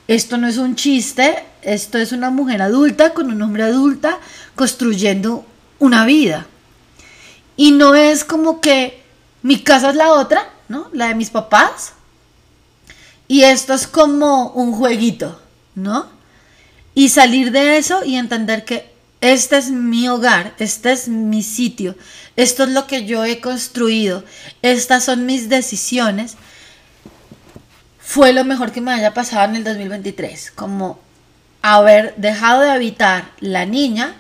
Esto 0.07 0.37
no 0.37 0.47
es 0.47 0.57
un 0.57 0.75
chiste, 0.75 1.43
esto 1.61 1.97
es 1.97 2.11
una 2.11 2.29
mujer 2.29 2.61
adulta 2.61 3.13
con 3.13 3.31
un 3.31 3.41
hombre 3.41 3.63
adulta 3.63 4.19
construyendo 4.55 5.45
una 5.79 6.05
vida. 6.05 6.47
Y 7.55 7.71
no 7.71 7.95
es 7.95 8.23
como 8.23 8.59
que 8.59 9.02
mi 9.43 9.61
casa 9.61 9.91
es 9.91 9.95
la 9.95 10.13
otra, 10.13 10.49
¿no? 10.69 10.89
La 10.93 11.09
de 11.09 11.15
mis 11.15 11.29
papás. 11.29 11.93
Y 13.27 13.43
esto 13.43 13.73
es 13.73 13.87
como 13.87 14.47
un 14.51 14.73
jueguito, 14.73 15.39
¿no? 15.75 16.07
Y 16.95 17.09
salir 17.09 17.51
de 17.51 17.77
eso 17.77 18.03
y 18.03 18.15
entender 18.15 18.65
que 18.65 18.91
este 19.21 19.57
es 19.57 19.71
mi 19.71 20.07
hogar, 20.09 20.53
este 20.59 20.91
es 20.91 21.07
mi 21.07 21.43
sitio, 21.43 21.95
esto 22.35 22.63
es 22.63 22.69
lo 22.69 22.87
que 22.87 23.05
yo 23.05 23.23
he 23.23 23.39
construido, 23.39 24.23
estas 24.61 25.05
son 25.05 25.25
mis 25.25 25.49
decisiones. 25.49 26.35
fue 27.99 28.33
lo 28.33 28.43
mejor 28.43 28.71
que 28.71 28.81
me 28.81 28.91
haya 28.91 29.13
pasado 29.13 29.45
en 29.45 29.55
el 29.55 29.63
2023, 29.63 30.51
como 30.51 30.99
haber 31.61 32.13
dejado 32.17 32.61
de 32.61 32.69
habitar 32.69 33.31
la 33.39 33.65
niña 33.65 34.15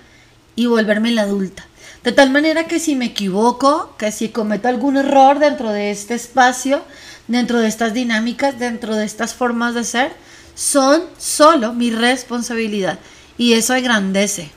y 0.55 0.67
volverme 0.67 1.11
la 1.11 1.23
adulta. 1.23 1.65
De 2.03 2.11
tal 2.11 2.31
manera 2.31 2.67
que 2.67 2.79
si 2.79 2.95
me 2.95 3.05
equivoco, 3.05 3.95
que 3.97 4.11
si 4.11 4.29
cometo 4.29 4.67
algún 4.67 4.97
error 4.97 5.39
dentro 5.39 5.71
de 5.71 5.89
este 5.89 6.15
espacio, 6.15 6.83
dentro 7.27 7.59
de 7.59 7.67
estas 7.69 7.93
dinámicas, 7.93 8.59
dentro 8.59 8.95
de 8.95 9.05
estas 9.05 9.33
formas 9.33 9.73
de 9.73 9.85
ser, 9.85 10.13
son 10.53 11.03
solo 11.17 11.71
mi 11.73 11.91
responsabilidad. 11.91 12.99
Y 13.37 13.53
eso 13.53 13.73
engrandece. 13.73 14.51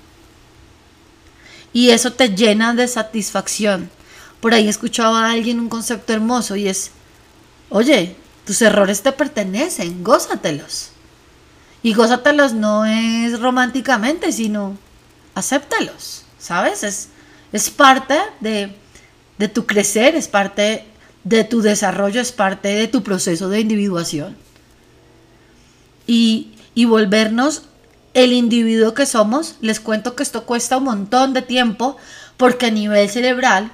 Y 1.72 1.90
eso 1.90 2.12
te 2.12 2.30
llena 2.30 2.74
de 2.74 2.88
satisfacción. 2.88 3.90
Por 4.40 4.52
ahí 4.52 4.68
escuchaba 4.68 5.26
a 5.26 5.30
alguien 5.30 5.60
un 5.60 5.68
concepto 5.68 6.12
hermoso 6.12 6.56
y 6.56 6.68
es, 6.68 6.90
oye, 7.68 8.16
tus 8.44 8.60
errores 8.60 9.02
te 9.02 9.12
pertenecen, 9.12 10.02
gózatelos. 10.02 10.90
Y 11.82 11.94
gózatelos 11.94 12.54
no 12.54 12.84
es 12.84 13.38
románticamente, 13.40 14.32
sino 14.32 14.76
acéptalos, 15.34 16.24
¿sabes? 16.38 16.82
Es, 16.82 17.08
es 17.52 17.70
parte 17.70 18.18
de, 18.40 18.74
de 19.38 19.48
tu 19.48 19.66
crecer, 19.66 20.14
es 20.14 20.28
parte 20.28 20.84
de 21.24 21.44
tu 21.44 21.60
desarrollo, 21.60 22.20
es 22.20 22.32
parte 22.32 22.68
de 22.68 22.88
tu 22.88 23.02
proceso 23.02 23.48
de 23.48 23.60
individuación. 23.60 24.36
Y, 26.06 26.52
y 26.74 26.84
volvernos 26.84 27.62
el 28.14 28.32
individuo 28.32 28.94
que 28.94 29.06
somos, 29.06 29.56
les 29.60 29.80
cuento 29.80 30.14
que 30.14 30.22
esto 30.22 30.44
cuesta 30.44 30.78
un 30.78 30.84
montón 30.84 31.34
de 31.34 31.42
tiempo 31.42 31.96
porque 32.36 32.66
a 32.66 32.70
nivel 32.70 33.08
cerebral, 33.08 33.70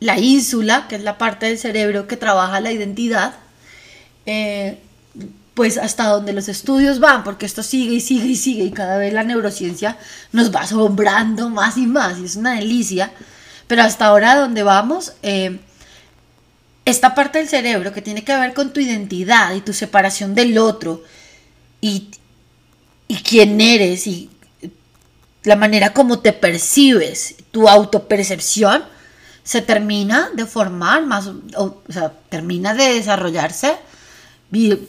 la 0.00 0.18
ínsula, 0.18 0.86
que 0.88 0.96
es 0.96 1.02
la 1.02 1.18
parte 1.18 1.46
del 1.46 1.58
cerebro 1.58 2.06
que 2.06 2.16
trabaja 2.16 2.60
la 2.60 2.72
identidad, 2.72 3.34
eh, 4.26 4.78
pues 5.58 5.76
hasta 5.76 6.04
donde 6.04 6.32
los 6.32 6.48
estudios 6.48 7.00
van, 7.00 7.24
porque 7.24 7.44
esto 7.44 7.64
sigue 7.64 7.96
y 7.96 8.00
sigue 8.00 8.28
y 8.28 8.36
sigue 8.36 8.62
y 8.62 8.70
cada 8.70 8.96
vez 8.96 9.12
la 9.12 9.24
neurociencia 9.24 9.98
nos 10.30 10.54
va 10.54 10.60
asombrando 10.60 11.50
más 11.50 11.76
y 11.76 11.84
más 11.84 12.16
y 12.20 12.26
es 12.26 12.36
una 12.36 12.54
delicia, 12.54 13.10
pero 13.66 13.82
hasta 13.82 14.06
ahora 14.06 14.36
donde 14.36 14.62
vamos, 14.62 15.14
eh, 15.24 15.58
esta 16.84 17.12
parte 17.16 17.38
del 17.38 17.48
cerebro 17.48 17.92
que 17.92 18.02
tiene 18.02 18.22
que 18.22 18.36
ver 18.36 18.54
con 18.54 18.72
tu 18.72 18.78
identidad 18.78 19.52
y 19.52 19.60
tu 19.60 19.72
separación 19.72 20.36
del 20.36 20.56
otro 20.58 21.02
y, 21.80 22.08
y 23.08 23.16
quién 23.16 23.60
eres 23.60 24.06
y 24.06 24.30
la 25.42 25.56
manera 25.56 25.92
como 25.92 26.20
te 26.20 26.32
percibes, 26.32 27.34
tu 27.50 27.68
autopercepción, 27.68 28.84
se 29.42 29.60
termina 29.60 30.30
de 30.34 30.46
formar 30.46 31.04
más, 31.04 31.28
o, 31.56 31.82
sea, 31.88 32.12
termina 32.28 32.74
de 32.74 32.94
desarrollarse 32.94 33.76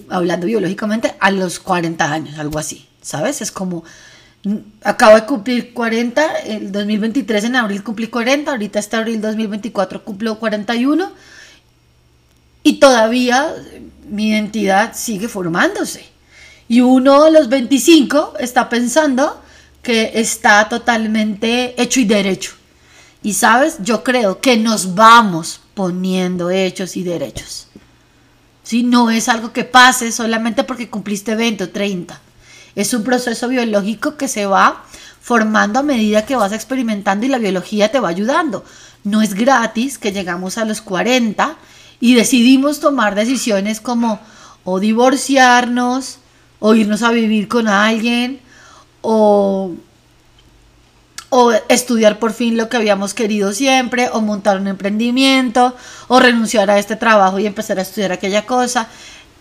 hablando 0.10 0.46
biológicamente, 0.46 1.16
a 1.20 1.32
los 1.32 1.60
40 1.60 2.12
años, 2.12 2.40
algo 2.40 2.60
así, 2.60 2.88
¿sabes? 3.02 3.42
Es 3.42 3.52
como, 3.52 3.84
mm, 4.44 4.56
acabo 4.84 5.16
de 5.16 5.26
cumplir 5.26 5.74
40, 5.74 6.40
el 6.40 6.72
2023 6.72 7.46
en 7.46 7.56
abril 7.56 7.84
cumplí 7.84 8.08
40, 8.08 8.52
ahorita 8.52 8.80
este 8.80 8.96
abril 8.96 9.22
2024 9.22 10.04
cumplo 10.04 10.40
41 10.40 11.12
y 12.64 12.80
todavía 12.80 13.54
mi 14.10 14.30
identidad 14.30 14.94
sigue 14.96 15.28
formándose. 15.28 16.06
Y 16.68 16.82
uno 16.82 17.24
a 17.24 17.30
los 17.32 17.50
25 17.50 18.36
está 18.40 18.70
pensando 18.70 19.42
que 19.82 20.12
está 20.16 20.70
totalmente 20.70 21.82
hecho 21.82 22.00
y 22.00 22.06
derecho. 22.06 22.52
Y 23.24 23.34
sabes, 23.34 23.78
yo 23.82 24.04
creo 24.04 24.40
que 24.40 24.56
nos 24.58 24.96
vamos 24.96 25.62
poniendo 25.74 26.50
hechos 26.52 26.96
y 26.96 27.04
derechos. 27.04 27.69
No 28.72 29.10
es 29.10 29.30
algo 29.30 29.52
que 29.52 29.64
pase 29.64 30.12
solamente 30.12 30.64
porque 30.64 30.90
cumpliste 30.90 31.36
20 31.36 31.64
o 31.66 31.70
30. 31.70 32.20
Es 32.76 32.94
un 32.94 33.04
proceso 33.04 33.48
biológico 33.48 34.16
que 34.16 34.28
se 34.28 34.46
va 34.46 34.86
formando 35.22 35.80
a 35.80 35.84
medida 35.84 36.26
que 36.26 36.36
vas 36.36 36.52
experimentando 36.52 37.26
y 37.26 37.30
la 37.30 37.40
biología 37.40 37.92
te 37.92 38.00
va 38.00 38.10
ayudando. 38.10 38.64
No 39.04 39.22
es 39.22 39.34
gratis 39.34 39.98
que 39.98 40.12
llegamos 40.12 40.58
a 40.58 40.66
los 40.66 40.82
40 40.82 41.56
y 42.00 42.16
decidimos 42.16 42.80
tomar 42.80 43.16
decisiones 43.16 43.82
como 43.82 44.20
o 44.64 44.80
divorciarnos, 44.80 46.20
o 46.60 46.76
irnos 46.76 47.02
a 47.02 47.12
vivir 47.12 47.48
con 47.48 47.68
alguien, 47.68 48.40
o 49.02 49.74
o 51.30 51.52
estudiar 51.70 52.20
por 52.20 52.34
fin 52.34 52.58
lo 52.58 52.70
que 52.70 52.78
habíamos 52.78 53.14
querido 53.14 53.54
siempre, 53.54 54.10
o 54.12 54.22
montar 54.22 54.58
un 54.58 54.68
emprendimiento, 54.68 55.76
o 56.08 56.20
renunciar 56.20 56.70
a 56.70 56.80
este 56.80 56.96
trabajo 56.96 57.40
y 57.40 57.46
empezar 57.46 57.80
a 57.80 57.84
estudiar 57.84 58.12
aquella 58.12 58.46
cosa, 58.46 58.88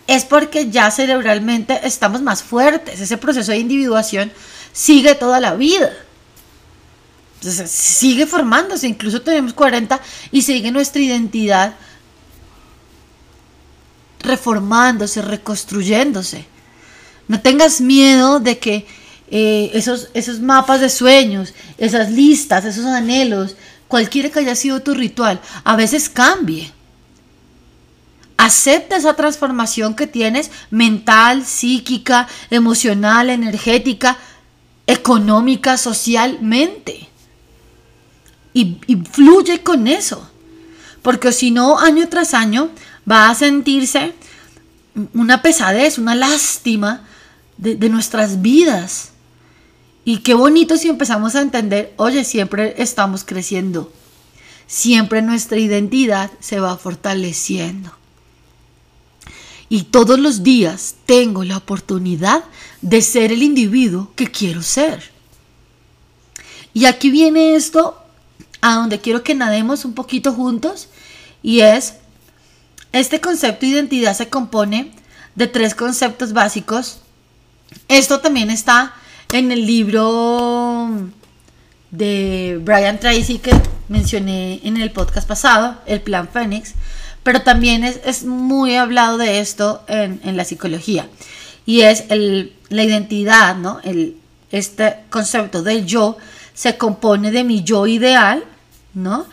es 0.07 0.25
porque 0.25 0.69
ya 0.69 0.89
cerebralmente 0.91 1.79
estamos 1.83 2.21
más 2.21 2.43
fuertes. 2.43 2.99
Ese 2.99 3.17
proceso 3.17 3.51
de 3.51 3.59
individuación 3.59 4.31
sigue 4.71 5.15
toda 5.15 5.39
la 5.39 5.55
vida. 5.55 5.91
Sigue 7.41 8.25
formándose, 8.25 8.87
incluso 8.87 9.21
tenemos 9.21 9.53
40 9.53 9.99
y 10.31 10.41
sigue 10.41 10.71
nuestra 10.71 11.01
identidad 11.01 11.75
reformándose, 14.19 15.21
reconstruyéndose. 15.21 16.45
No 17.27 17.39
tengas 17.41 17.79
miedo 17.79 18.39
de 18.39 18.59
que 18.59 18.87
eh, 19.31 19.69
esos, 19.73 20.09
esos 20.15 20.39
mapas 20.39 20.81
de 20.81 20.89
sueños, 20.89 21.53
esas 21.77 22.11
listas, 22.11 22.65
esos 22.65 22.85
anhelos, 22.85 23.55
cualquiera 23.87 24.29
que 24.29 24.39
haya 24.39 24.55
sido 24.55 24.81
tu 24.81 24.95
ritual, 24.95 25.39
a 25.63 25.75
veces 25.75 26.09
cambie. 26.09 26.71
Acepta 28.37 28.95
esa 28.95 29.15
transformación 29.15 29.95
que 29.95 30.07
tienes 30.07 30.49
mental, 30.71 31.45
psíquica, 31.45 32.27
emocional, 32.49 33.29
energética, 33.29 34.17
económica, 34.87 35.77
socialmente. 35.77 37.07
Y, 38.53 38.77
fluye 39.11 39.61
con 39.61 39.87
eso. 39.87 40.27
Porque 41.03 41.31
si 41.31 41.51
no, 41.51 41.77
año 41.77 42.07
tras 42.09 42.33
año 42.33 42.71
va 43.09 43.29
a 43.29 43.35
sentirse 43.35 44.13
una 45.13 45.41
pesadez, 45.41 45.97
una 45.97 46.15
lástima 46.15 47.05
de 47.57 47.89
nuestras 47.89 48.41
vidas. 48.41 49.11
Y 50.09 50.21
qué 50.21 50.33
bonito 50.33 50.75
si 50.75 50.89
empezamos 50.89 51.35
a 51.35 51.41
entender, 51.41 51.93
oye, 51.97 52.23
siempre 52.23 52.73
estamos 52.79 53.23
creciendo, 53.23 53.93
siempre 54.65 55.21
nuestra 55.21 55.59
identidad 55.59 56.31
se 56.39 56.59
va 56.59 56.75
fortaleciendo. 56.77 57.91
Y 59.69 59.83
todos 59.83 60.17
los 60.17 60.41
días 60.41 60.95
tengo 61.05 61.43
la 61.43 61.57
oportunidad 61.57 62.43
de 62.81 63.03
ser 63.03 63.31
el 63.31 63.43
individuo 63.43 64.11
que 64.15 64.31
quiero 64.31 64.63
ser. 64.63 65.11
Y 66.73 66.85
aquí 66.85 67.11
viene 67.11 67.53
esto 67.53 67.95
a 68.61 68.77
donde 68.77 68.99
quiero 68.99 69.21
que 69.21 69.35
nademos 69.35 69.85
un 69.85 69.93
poquito 69.93 70.33
juntos 70.33 70.87
y 71.43 71.59
es, 71.59 71.93
este 72.93 73.21
concepto 73.21 73.67
de 73.67 73.73
identidad 73.73 74.17
se 74.17 74.27
compone 74.27 74.91
de 75.35 75.45
tres 75.45 75.75
conceptos 75.75 76.33
básicos. 76.33 76.97
Esto 77.87 78.21
también 78.21 78.49
está 78.49 78.95
en 79.31 79.51
el 79.51 79.65
libro 79.67 80.89
de 81.91 82.59
Brian 82.63 82.99
Tracy 82.99 83.37
que 83.37 83.51
mencioné 83.87 84.59
en 84.63 84.77
el 84.77 84.91
podcast 84.91 85.27
pasado, 85.27 85.77
El 85.85 86.01
Plan 86.01 86.27
Fénix, 86.27 86.73
pero 87.21 87.41
también 87.41 87.83
es, 87.83 88.23
muy 88.23 88.75
hablado 88.75 89.17
de 89.17 89.39
esto 89.39 89.83
en, 89.87 90.35
la 90.35 90.45
psicología. 90.45 91.07
Y 91.65 91.81
es 91.81 92.05
la 92.09 92.83
identidad, 92.83 93.55
¿no? 93.55 93.79
El, 93.83 94.17
este 94.51 94.95
concepto 95.11 95.61
del 95.61 95.85
yo 95.85 96.17
se 96.55 96.77
compone 96.77 97.29
de 97.31 97.43
mi 97.43 97.63
yo 97.63 97.85
ideal, 97.85 98.43
¿no? 98.95 99.27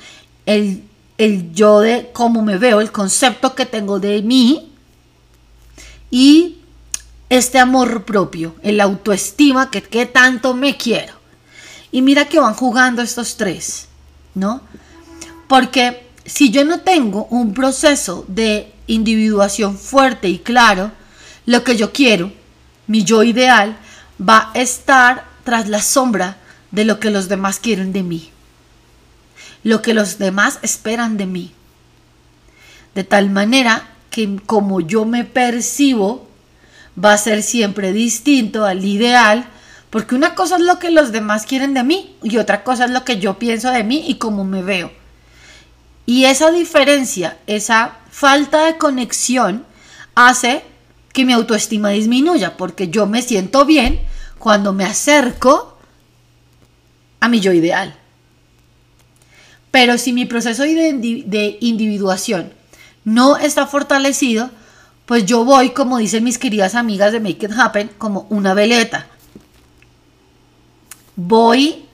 El, 0.44 0.82
el 1.16 1.54
yo 1.54 1.80
de 1.80 2.10
cómo 2.12 2.42
me 2.42 2.58
veo, 2.58 2.82
el 2.82 2.92
concepto 2.92 3.54
que 3.54 3.64
tengo 3.64 3.98
de 3.98 4.20
mí 4.20 4.72
y 6.10 6.58
este 7.28 7.58
amor 7.58 8.04
propio, 8.04 8.54
el 8.62 8.80
autoestima, 8.80 9.70
que, 9.70 10.06
tanto 10.06 10.54
me 10.54 10.76
quiero. 10.76 11.14
Y 11.90 12.02
mira 12.02 12.28
que 12.28 12.40
van 12.40 12.54
jugando 12.54 13.02
estos 13.02 13.36
tres, 13.36 13.88
¿no? 14.34 14.60
Porque 15.48 16.06
si 16.24 16.50
yo 16.50 16.64
no 16.64 16.80
tengo 16.80 17.26
un 17.30 17.54
proceso 17.54 18.24
de 18.28 18.72
individuación 18.86 19.78
fuerte 19.78 20.28
y 20.28 20.38
claro, 20.38 20.92
lo 21.46 21.64
que 21.64 21.76
yo 21.76 21.92
quiero, 21.92 22.32
mi 22.86 23.04
yo 23.04 23.22
ideal, 23.22 23.76
va 24.20 24.50
a 24.52 24.60
estar 24.60 25.24
tras 25.44 25.68
la 25.68 25.80
sombra 25.80 26.38
de 26.70 26.84
lo 26.84 26.98
que 27.00 27.10
los 27.10 27.28
demás 27.28 27.58
quieren 27.58 27.92
de 27.92 28.02
mí, 28.02 28.30
lo 29.62 29.82
que 29.82 29.94
los 29.94 30.18
demás 30.18 30.58
esperan 30.62 31.16
de 31.16 31.26
mí. 31.26 31.52
De 32.94 33.04
tal 33.04 33.30
manera 33.30 33.90
que 34.10 34.40
como 34.46 34.80
yo 34.80 35.04
me 35.04 35.24
percibo, 35.24 36.25
va 37.02 37.12
a 37.12 37.18
ser 37.18 37.42
siempre 37.42 37.92
distinto 37.92 38.64
al 38.64 38.84
ideal, 38.84 39.46
porque 39.90 40.14
una 40.14 40.34
cosa 40.34 40.56
es 40.56 40.62
lo 40.62 40.78
que 40.78 40.90
los 40.90 41.12
demás 41.12 41.46
quieren 41.46 41.74
de 41.74 41.84
mí 41.84 42.16
y 42.22 42.38
otra 42.38 42.64
cosa 42.64 42.86
es 42.86 42.90
lo 42.90 43.04
que 43.04 43.18
yo 43.18 43.38
pienso 43.38 43.70
de 43.70 43.84
mí 43.84 44.04
y 44.06 44.14
cómo 44.14 44.44
me 44.44 44.62
veo. 44.62 44.90
Y 46.06 46.24
esa 46.24 46.50
diferencia, 46.50 47.38
esa 47.46 47.98
falta 48.10 48.64
de 48.66 48.78
conexión, 48.78 49.64
hace 50.14 50.62
que 51.12 51.24
mi 51.24 51.32
autoestima 51.32 51.90
disminuya, 51.90 52.56
porque 52.56 52.88
yo 52.88 53.06
me 53.06 53.22
siento 53.22 53.64
bien 53.64 54.00
cuando 54.38 54.72
me 54.72 54.84
acerco 54.84 55.78
a 57.20 57.28
mi 57.28 57.40
yo 57.40 57.52
ideal. 57.52 57.96
Pero 59.70 59.98
si 59.98 60.12
mi 60.12 60.24
proceso 60.24 60.62
de 60.62 61.58
individuación 61.60 62.52
no 63.04 63.36
está 63.36 63.66
fortalecido, 63.66 64.50
pues 65.06 65.24
yo 65.24 65.44
voy, 65.44 65.70
como 65.70 65.98
dicen 65.98 66.24
mis 66.24 66.36
queridas 66.36 66.74
amigas 66.74 67.12
de 67.12 67.20
Make 67.20 67.46
It 67.46 67.52
Happen, 67.56 67.90
como 67.96 68.26
una 68.28 68.54
veleta. 68.54 69.06
Voy, 71.14 71.86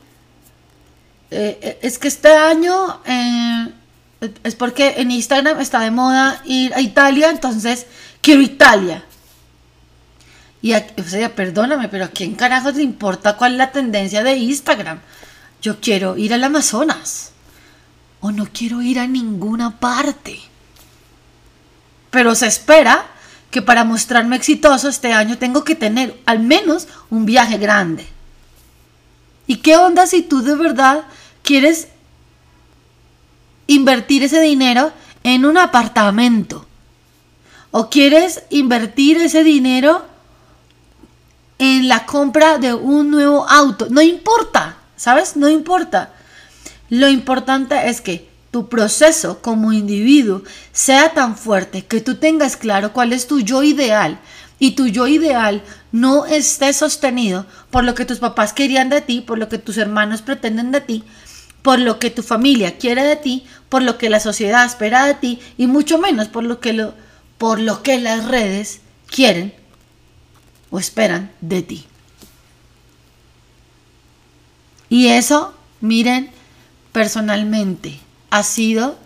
eh, 1.31 1.59
eh, 1.61 1.78
es 1.83 1.99
que 1.99 2.09
este 2.09 2.35
año 2.35 3.00
eh, 3.04 3.69
es 4.42 4.54
porque 4.54 4.95
en 4.97 5.11
Instagram 5.11 5.61
está 5.61 5.81
de 5.81 5.90
moda 5.90 6.40
ir 6.47 6.73
a 6.75 6.81
Italia, 6.81 7.28
entonces 7.28 7.87
quiero 8.23 8.40
Italia. 8.40 9.04
Y, 10.62 10.73
o 10.75 11.04
sea, 11.07 11.35
perdóname, 11.35 11.88
pero 11.88 12.07
¿a 12.07 12.09
quién 12.09 12.35
carajos 12.35 12.76
le 12.76 12.83
importa 12.83 13.37
cuál 13.37 13.52
es 13.52 13.59
la 13.59 13.73
tendencia 13.73 14.23
de 14.23 14.37
Instagram? 14.37 15.00
Yo 15.61 15.81
quiero 15.81 16.16
ir 16.16 16.33
al 16.33 16.45
Amazonas. 16.45 17.33
O 18.21 18.31
no 18.31 18.47
quiero 18.52 18.81
ir 18.81 19.00
a 19.00 19.07
ninguna 19.07 19.81
parte. 19.81 20.40
Pero 22.12 22.37
se 22.37 22.47
espera 22.47 23.07
que 23.50 23.62
para 23.62 23.85
mostrarme 23.85 24.37
exitoso 24.37 24.88
este 24.88 25.12
año 25.12 25.38
tengo 25.38 25.64
que 25.64 25.75
tener 25.75 26.21
al 26.26 26.38
menos 26.38 26.87
un 27.11 27.26
viaje 27.26 27.59
grande. 27.59 28.07
¿Y 29.47 29.57
qué 29.57 29.76
onda 29.76 30.07
si 30.07 30.23
tú 30.23 30.42
de 30.42 30.54
verdad 30.54 31.04
quieres 31.42 31.88
invertir 33.66 34.23
ese 34.23 34.40
dinero 34.40 34.92
en 35.25 35.45
un 35.45 35.59
apartamento? 35.59 36.66
¿O 37.71 37.90
quieres 37.90 38.42
invertir 38.50 39.16
ese 39.16 39.42
dinero 39.42 40.04
en 41.59 41.88
la 41.88 42.07
compra 42.07 42.59
de 42.59 42.75
un 42.75 43.11
nuevo 43.11 43.49
auto? 43.49 43.88
No 43.88 44.02
importa, 44.02 44.76
¿sabes? 44.97 45.37
No 45.37 45.49
importa. 45.49 46.12
Lo 46.90 47.09
importante 47.09 47.88
es 47.88 48.02
que 48.02 48.32
tu 48.52 48.68
proceso 48.68 49.40
como 49.40 49.73
individuo 49.73 50.42
sea 50.73 51.14
tan 51.14 51.37
fuerte 51.37 51.87
que 51.87 52.00
tú 52.00 52.16
tengas 52.16 52.56
claro 52.56 52.92
cuál 52.92 53.12
es 53.12 53.26
tu 53.26 53.40
yo 53.40 53.62
ideal 53.64 54.21
y 54.59 54.73
tu 54.73 54.87
yo 54.87 55.09
ideal 55.09 55.64
no 55.90 56.26
esté 56.26 56.73
sostenido 56.75 57.47
por 57.71 57.82
lo 57.82 57.94
que 57.97 58.04
tus 58.04 58.18
papás 58.18 58.52
querían 58.52 58.90
de 58.90 59.00
ti, 59.00 59.23
por 59.23 59.38
lo 59.38 59.49
que 59.49 59.59
tus 59.59 59.78
hermanos 59.78 60.21
pretenden 60.21 60.71
de 60.71 60.82
ti, 60.82 61.02
por 61.62 61.78
lo 61.78 61.99
que 61.99 62.11
tu 62.11 62.23
familia 62.23 62.76
quiere 62.76 63.02
de 63.02 63.16
ti, 63.16 63.47
por 63.71 63.82
lo 63.82 63.97
que 63.97 64.11
la 64.11 64.21
sociedad 64.21 64.66
espera 64.66 65.06
de 65.06 65.14
ti 65.14 65.40
y 65.56 65.66
mucho 65.66 65.99
menos 65.99 66.28
por 66.28 66.44
lo 66.44 66.61
que, 66.61 66.75
lo, 66.75 66.94
por 67.38 67.59
lo 67.59 67.82
que 67.82 67.99
las 67.99 68.26
redes 68.26 68.82
quieren 69.06 69.54
o 70.71 70.78
esperan 70.78 71.32
de 71.40 71.62
ti. 71.62 71.87
Y 74.90 75.06
eso, 75.09 75.54
miren, 75.80 76.30
personalmente, 76.92 77.99
ha 78.33 78.43
sido 78.43 78.97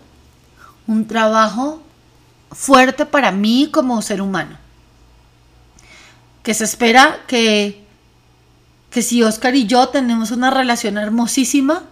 un 0.87 1.05
trabajo 1.05 1.83
fuerte 2.49 3.05
para 3.05 3.33
mí 3.33 3.67
como 3.73 4.01
ser 4.01 4.21
humano. 4.21 4.57
Que 6.43 6.53
se 6.53 6.63
espera 6.63 7.19
que, 7.27 7.85
que 8.89 9.01
si 9.01 9.21
Oscar 9.23 9.53
y 9.53 9.67
yo 9.67 9.89
tenemos 9.89 10.31
una 10.31 10.49
relación 10.49 10.97
hermosísima, 10.97 11.83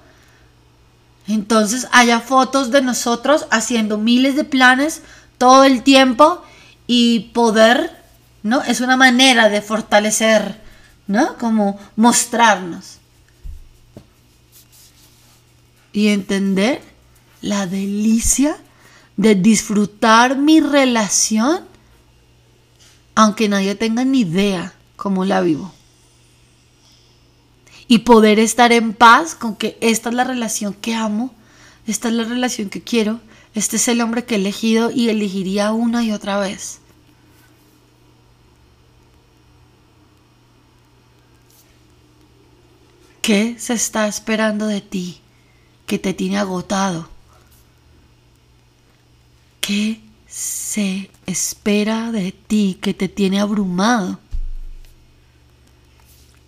entonces 1.27 1.89
haya 1.91 2.21
fotos 2.21 2.71
de 2.71 2.81
nosotros 2.81 3.47
haciendo 3.51 3.97
miles 3.97 4.37
de 4.37 4.45
planes 4.45 5.01
todo 5.37 5.65
el 5.65 5.83
tiempo 5.83 6.41
y 6.87 7.31
poder, 7.33 8.01
¿no? 8.43 8.63
Es 8.63 8.79
una 8.79 8.95
manera 8.95 9.49
de 9.49 9.61
fortalecer, 9.61 10.61
¿no? 11.05 11.37
Como 11.37 11.77
mostrarnos. 11.97 12.99
Y 15.91 16.07
entender 16.07 16.94
la 17.45 17.67
delicia 17.67 18.57
de 19.17 19.35
disfrutar 19.35 20.35
mi 20.35 20.61
relación, 20.61 21.63
aunque 23.13 23.47
nadie 23.47 23.75
tenga 23.75 24.03
ni 24.03 24.21
idea 24.21 24.73
cómo 24.95 25.25
la 25.25 25.41
vivo. 25.41 25.71
Y 27.87 27.99
poder 27.99 28.39
estar 28.39 28.71
en 28.71 28.93
paz 28.93 29.35
con 29.35 29.55
que 29.55 29.77
esta 29.79 30.09
es 30.09 30.15
la 30.15 30.23
relación 30.23 30.73
que 30.73 30.95
amo, 30.95 31.35
esta 31.85 32.07
es 32.07 32.15
la 32.15 32.23
relación 32.23 32.69
que 32.69 32.81
quiero, 32.81 33.21
este 33.53 33.75
es 33.75 33.87
el 33.89 34.01
hombre 34.01 34.25
que 34.25 34.35
he 34.35 34.37
elegido 34.39 34.89
y 34.89 35.09
elegiría 35.09 35.71
una 35.71 36.03
y 36.03 36.11
otra 36.11 36.39
vez. 36.39 36.79
¿Qué 43.21 43.55
se 43.59 43.75
está 43.75 44.07
esperando 44.07 44.65
de 44.65 44.81
ti 44.81 45.19
que 45.85 45.99
te 45.99 46.15
tiene 46.15 46.39
agotado? 46.39 47.14
¿Qué 49.65 49.99
se 50.27 51.09
espera 51.25 52.11
de 52.11 52.31
ti 52.31 52.77
que 52.79 52.93
te 52.93 53.07
tiene 53.07 53.39
abrumado? 53.39 54.19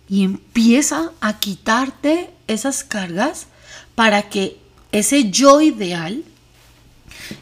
Y 0.08 0.22
empieza 0.22 1.10
a 1.20 1.40
quitarte 1.40 2.30
esas 2.46 2.84
cargas 2.84 3.48
para 3.96 4.28
que 4.28 4.60
ese 4.92 5.32
yo 5.32 5.60
ideal, 5.60 6.22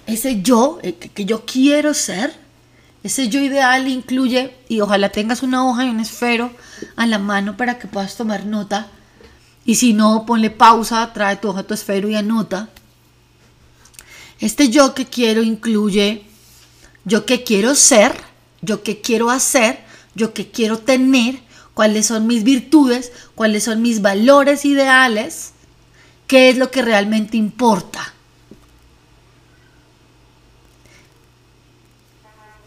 ese 0.06 0.40
yo 0.40 0.78
eh, 0.82 0.94
que 0.94 1.26
yo 1.26 1.44
quiero 1.44 1.92
ser, 1.92 2.34
ese 3.02 3.28
yo 3.28 3.42
ideal 3.42 3.86
incluye, 3.86 4.54
y 4.70 4.80
ojalá 4.80 5.10
tengas 5.10 5.42
una 5.42 5.68
hoja 5.68 5.84
y 5.84 5.90
un 5.90 6.00
esfero 6.00 6.52
a 6.96 7.04
la 7.06 7.18
mano 7.18 7.58
para 7.58 7.78
que 7.78 7.86
puedas 7.86 8.16
tomar 8.16 8.46
nota. 8.46 8.88
Y 9.66 9.74
si 9.74 9.92
no, 9.92 10.24
ponle 10.24 10.48
pausa, 10.48 11.12
trae 11.12 11.36
tu 11.36 11.50
hoja, 11.50 11.64
tu 11.64 11.74
esfero 11.74 12.08
y 12.08 12.14
anota. 12.14 12.70
Este 14.40 14.68
yo 14.68 14.94
que 14.94 15.06
quiero 15.06 15.42
incluye 15.42 16.24
yo 17.06 17.24
que 17.24 17.44
quiero 17.44 17.76
ser, 17.76 18.16
yo 18.62 18.82
que 18.82 19.00
quiero 19.00 19.30
hacer, 19.30 19.78
yo 20.16 20.34
que 20.34 20.50
quiero 20.50 20.78
tener, 20.78 21.38
cuáles 21.72 22.06
son 22.06 22.26
mis 22.26 22.42
virtudes, 22.42 23.12
cuáles 23.36 23.62
son 23.62 23.80
mis 23.80 24.02
valores 24.02 24.64
ideales, 24.64 25.52
qué 26.26 26.50
es 26.50 26.58
lo 26.58 26.70
que 26.70 26.82
realmente 26.82 27.36
importa. 27.36 28.12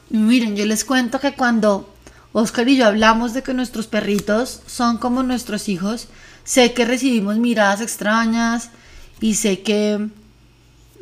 miren, 0.09 0.55
yo 0.55 0.65
les 0.65 0.85
cuento 0.85 1.19
que 1.19 1.33
cuando 1.33 1.93
Oscar 2.31 2.67
y 2.67 2.77
yo 2.77 2.85
hablamos 2.85 3.33
de 3.33 3.43
que 3.43 3.53
nuestros 3.53 3.87
perritos 3.87 4.61
son 4.65 4.97
como 4.97 5.21
nuestros 5.21 5.69
hijos, 5.69 6.07
sé 6.43 6.73
que 6.73 6.85
recibimos 6.85 7.37
miradas 7.37 7.81
extrañas 7.81 8.69
y 9.21 9.35
sé 9.35 9.61
que 9.61 10.09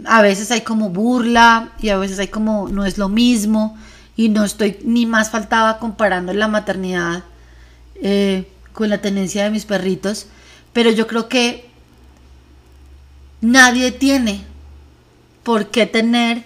a 0.06 0.22
veces 0.22 0.52
hay 0.52 0.62
como 0.62 0.90
burla 0.90 1.72
y 1.80 1.90
a 1.90 1.98
veces 1.98 2.20
hay 2.20 2.28
como 2.28 2.68
no 2.70 2.86
es 2.86 2.98
lo 2.98 3.10
mismo 3.10 3.78
y 4.16 4.30
no 4.30 4.44
estoy 4.44 4.78
ni 4.84 5.06
más 5.06 5.30
faltaba 5.32 5.80
comparando 5.80 6.34
la 6.34 6.48
maternidad 6.48 7.24
eh, 7.96 8.48
con 8.74 8.90
la 8.90 9.00
tenencia 9.00 9.44
de 9.44 9.50
mis 9.50 9.66
perritos, 9.66 10.28
pero 10.74 10.92
yo 10.92 11.08
creo 11.08 11.28
que 11.28 11.70
nadie 13.42 13.92
tiene 13.92 14.44
por 15.44 15.70
qué 15.70 15.86
tener 15.86 16.44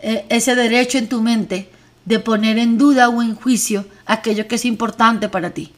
eh, 0.00 0.26
ese 0.28 0.54
derecho 0.54 0.98
en 0.98 1.08
tu 1.08 1.20
mente 1.20 1.70
de 2.04 2.18
poner 2.18 2.58
en 2.58 2.78
duda 2.78 3.08
o 3.08 3.22
en 3.22 3.34
juicio 3.34 3.86
aquello 4.06 4.48
que 4.48 4.56
es 4.56 4.64
importante 4.64 5.28
para 5.28 5.50
ti. 5.50 5.72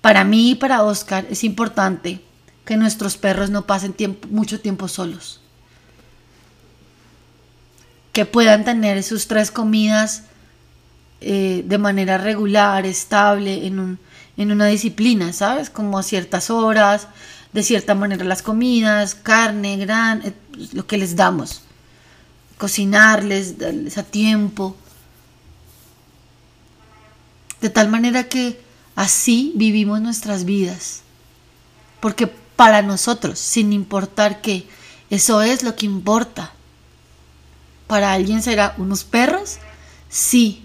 Para 0.00 0.24
mí 0.24 0.52
y 0.52 0.54
para 0.54 0.82
Oscar 0.82 1.26
es 1.30 1.44
importante 1.44 2.20
que 2.64 2.76
nuestros 2.76 3.16
perros 3.16 3.50
no 3.50 3.66
pasen 3.66 3.94
mucho 4.30 4.60
tiempo 4.60 4.88
solos 4.88 5.40
que 8.12 8.26
puedan 8.26 8.64
tener 8.64 9.02
sus 9.02 9.26
tres 9.26 9.50
comidas 9.50 10.24
eh, 11.20 11.62
de 11.66 11.78
manera 11.78 12.18
regular, 12.18 12.86
estable, 12.86 13.66
en, 13.66 13.78
un, 13.78 13.98
en 14.36 14.52
una 14.52 14.66
disciplina, 14.66 15.32
¿sabes? 15.32 15.70
Como 15.70 15.98
a 15.98 16.02
ciertas 16.02 16.50
horas, 16.50 17.08
de 17.52 17.62
cierta 17.62 17.94
manera 17.94 18.24
las 18.24 18.42
comidas, 18.42 19.14
carne, 19.14 19.76
gran, 19.76 20.22
eh, 20.22 20.32
lo 20.72 20.86
que 20.86 20.98
les 20.98 21.16
damos. 21.16 21.62
Cocinarles, 22.58 23.58
darles 23.58 23.98
a 23.98 24.02
tiempo. 24.02 24.76
De 27.60 27.70
tal 27.70 27.88
manera 27.88 28.24
que 28.24 28.60
así 28.96 29.52
vivimos 29.54 30.00
nuestras 30.00 30.44
vidas. 30.44 31.02
Porque 32.00 32.26
para 32.26 32.82
nosotros, 32.82 33.38
sin 33.38 33.72
importar 33.72 34.40
qué, 34.40 34.66
eso 35.10 35.42
es 35.42 35.62
lo 35.62 35.76
que 35.76 35.86
importa 35.86 36.52
para 37.90 38.12
alguien 38.12 38.40
será 38.40 38.76
unos 38.78 39.02
perros. 39.02 39.58
Sí. 40.08 40.64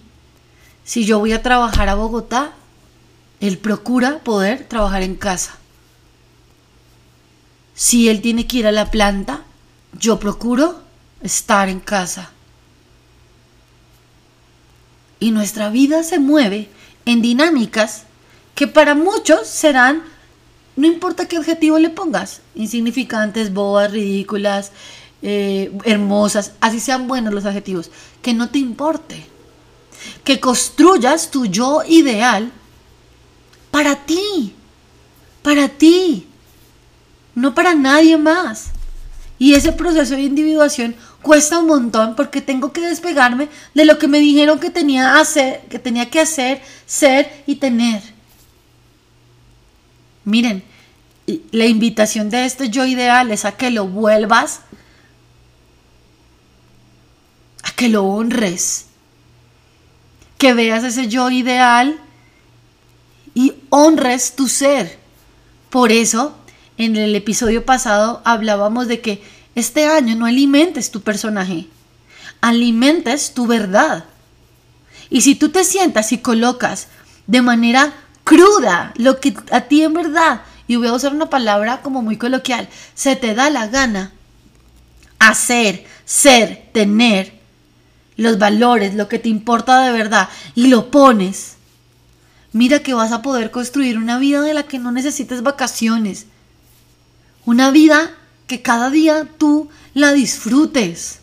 Si 0.84 1.06
yo 1.06 1.18
voy 1.18 1.34
a 1.34 1.42
trabajar 1.42 1.90
a 1.90 1.96
Bogotá, 1.96 2.52
él 3.40 3.58
procura 3.58 4.20
poder 4.20 4.68
trabajar 4.68 5.02
en 5.02 5.16
casa. 5.16 5.58
Si 7.74 8.10
él 8.10 8.22
tiene 8.22 8.46
que 8.46 8.58
ir 8.58 8.68
a 8.68 8.72
la 8.72 8.92
planta, 8.92 9.42
yo 9.98 10.20
procuro 10.20 10.84
estar 11.24 11.68
en 11.68 11.80
casa. 11.80 12.30
Y 15.20 15.32
nuestra 15.32 15.70
vida 15.70 16.04
se 16.04 16.20
mueve 16.20 16.70
en 17.06 17.24
dinámicas 17.24 18.04
que 18.54 18.68
para 18.68 18.94
muchos 18.94 19.48
serán, 19.48 20.04
no 20.76 20.86
importa 20.86 21.28
qué 21.28 21.38
adjetivo 21.38 21.80
le 21.80 21.90
pongas, 21.90 22.42
insignificantes, 22.54 23.52
bobas, 23.52 23.92
ridículas, 23.92 24.72
eh, 25.22 25.72
hermosas, 25.84 26.54
así 26.62 26.80
sean 26.80 27.08
buenos 27.08 27.34
los 27.34 27.46
adjetivos, 27.46 27.92
que 28.22 28.34
no 28.34 28.50
te 28.50 28.60
importe. 28.60 29.26
Que 30.24 30.40
construyas 30.40 31.32
tu 31.32 31.46
yo 31.46 31.82
ideal 31.88 32.52
para 33.72 33.96
ti, 34.06 34.54
para 35.42 35.68
ti, 35.68 36.28
no 37.34 37.54
para 37.54 37.74
nadie 37.74 38.18
más. 38.18 38.68
Y 39.38 39.54
ese 39.54 39.72
proceso 39.72 40.16
de 40.16 40.22
individuación 40.22 40.96
cuesta 41.22 41.60
un 41.60 41.68
montón 41.68 42.16
porque 42.16 42.40
tengo 42.40 42.72
que 42.72 42.82
despegarme 42.82 43.50
de 43.74 43.86
lo 43.86 43.98
que 43.98 44.08
me 44.08 44.20
dijeron 44.20 44.60
que 44.60 44.70
tenía, 44.70 45.20
hacer, 45.20 45.62
que, 45.70 45.80
tenía 45.80 46.10
que 46.10 46.20
hacer, 46.22 46.62
ser 46.86 47.44
y 47.46 47.56
tener. 47.56 48.02
Miren, 50.24 50.64
la 51.52 51.66
invitación 51.66 52.30
de 52.30 52.46
este 52.46 52.70
yo 52.70 52.86
ideal 52.86 53.32
es 53.32 53.44
a 53.44 53.54
que 53.54 53.72
lo 53.72 53.88
vuelvas, 53.88 54.62
a 57.64 57.65
que 57.76 57.90
lo 57.90 58.06
honres, 58.06 58.86
que 60.38 60.54
veas 60.54 60.84
ese 60.84 61.08
yo 61.08 61.30
ideal 61.30 62.00
y 63.34 63.54
honres 63.70 64.36
tu 64.36 64.48
ser. 64.48 64.98
Por 65.70 65.92
eso 65.92 66.36
en 66.78 66.96
el 66.96 67.16
episodio 67.16 67.66
pasado 67.66 68.22
hablábamos 68.26 68.88
de 68.88 69.02
que 69.02 69.24
este 69.56 69.88
año 69.88 70.16
no 70.16 70.26
alimentes 70.26 70.92
tu 70.92 71.02
personaje, 71.02 71.68
alimentes 72.42 73.34
tu 73.34 73.48
verdad. 73.48 74.06
Y 75.10 75.22
si 75.22 75.36
tú 75.36 75.50
te 75.50 75.64
sientas 75.64 76.12
y 76.12 76.18
colocas 76.18 76.88
de 77.28 77.42
manera 77.42 77.94
cruda 78.24 78.94
lo 78.98 79.20
que 79.20 79.36
a 79.52 79.62
ti 79.62 79.84
en 79.84 79.94
verdad, 79.94 80.42
y 80.68 80.78
voy 80.78 80.88
a 80.88 80.94
usar 80.94 81.14
una 81.14 81.30
palabra 81.30 81.82
como 81.82 82.02
muy 82.02 82.18
coloquial, 82.18 82.68
se 82.96 83.16
te 83.16 83.36
da 83.36 83.50
la 83.50 83.68
gana, 83.68 84.14
hacer, 85.20 85.86
ser, 86.06 86.70
tener 86.74 87.35
los 88.18 88.38
valores, 88.38 88.96
lo 88.96 89.08
que 89.08 89.20
te 89.20 89.30
importa 89.30 89.82
de 89.82 89.92
verdad, 89.92 90.30
y 90.56 90.68
lo 90.68 90.92
pones, 90.92 91.56
mira 92.54 92.80
que 92.80 92.94
vas 92.94 93.12
a 93.12 93.22
poder 93.22 93.52
construir 93.52 93.98
una 93.98 94.18
vida 94.18 94.42
de 94.42 94.54
la 94.54 94.64
que 94.64 94.80
no 94.80 94.92
necesites 94.92 95.44
vacaciones, 95.44 96.28
una 97.46 97.72
vida 97.72 98.12
que 98.48 98.62
cada 98.62 98.90
día 98.90 99.28
tú 99.38 99.70
la 99.94 100.14
disfrutes. 100.14 101.20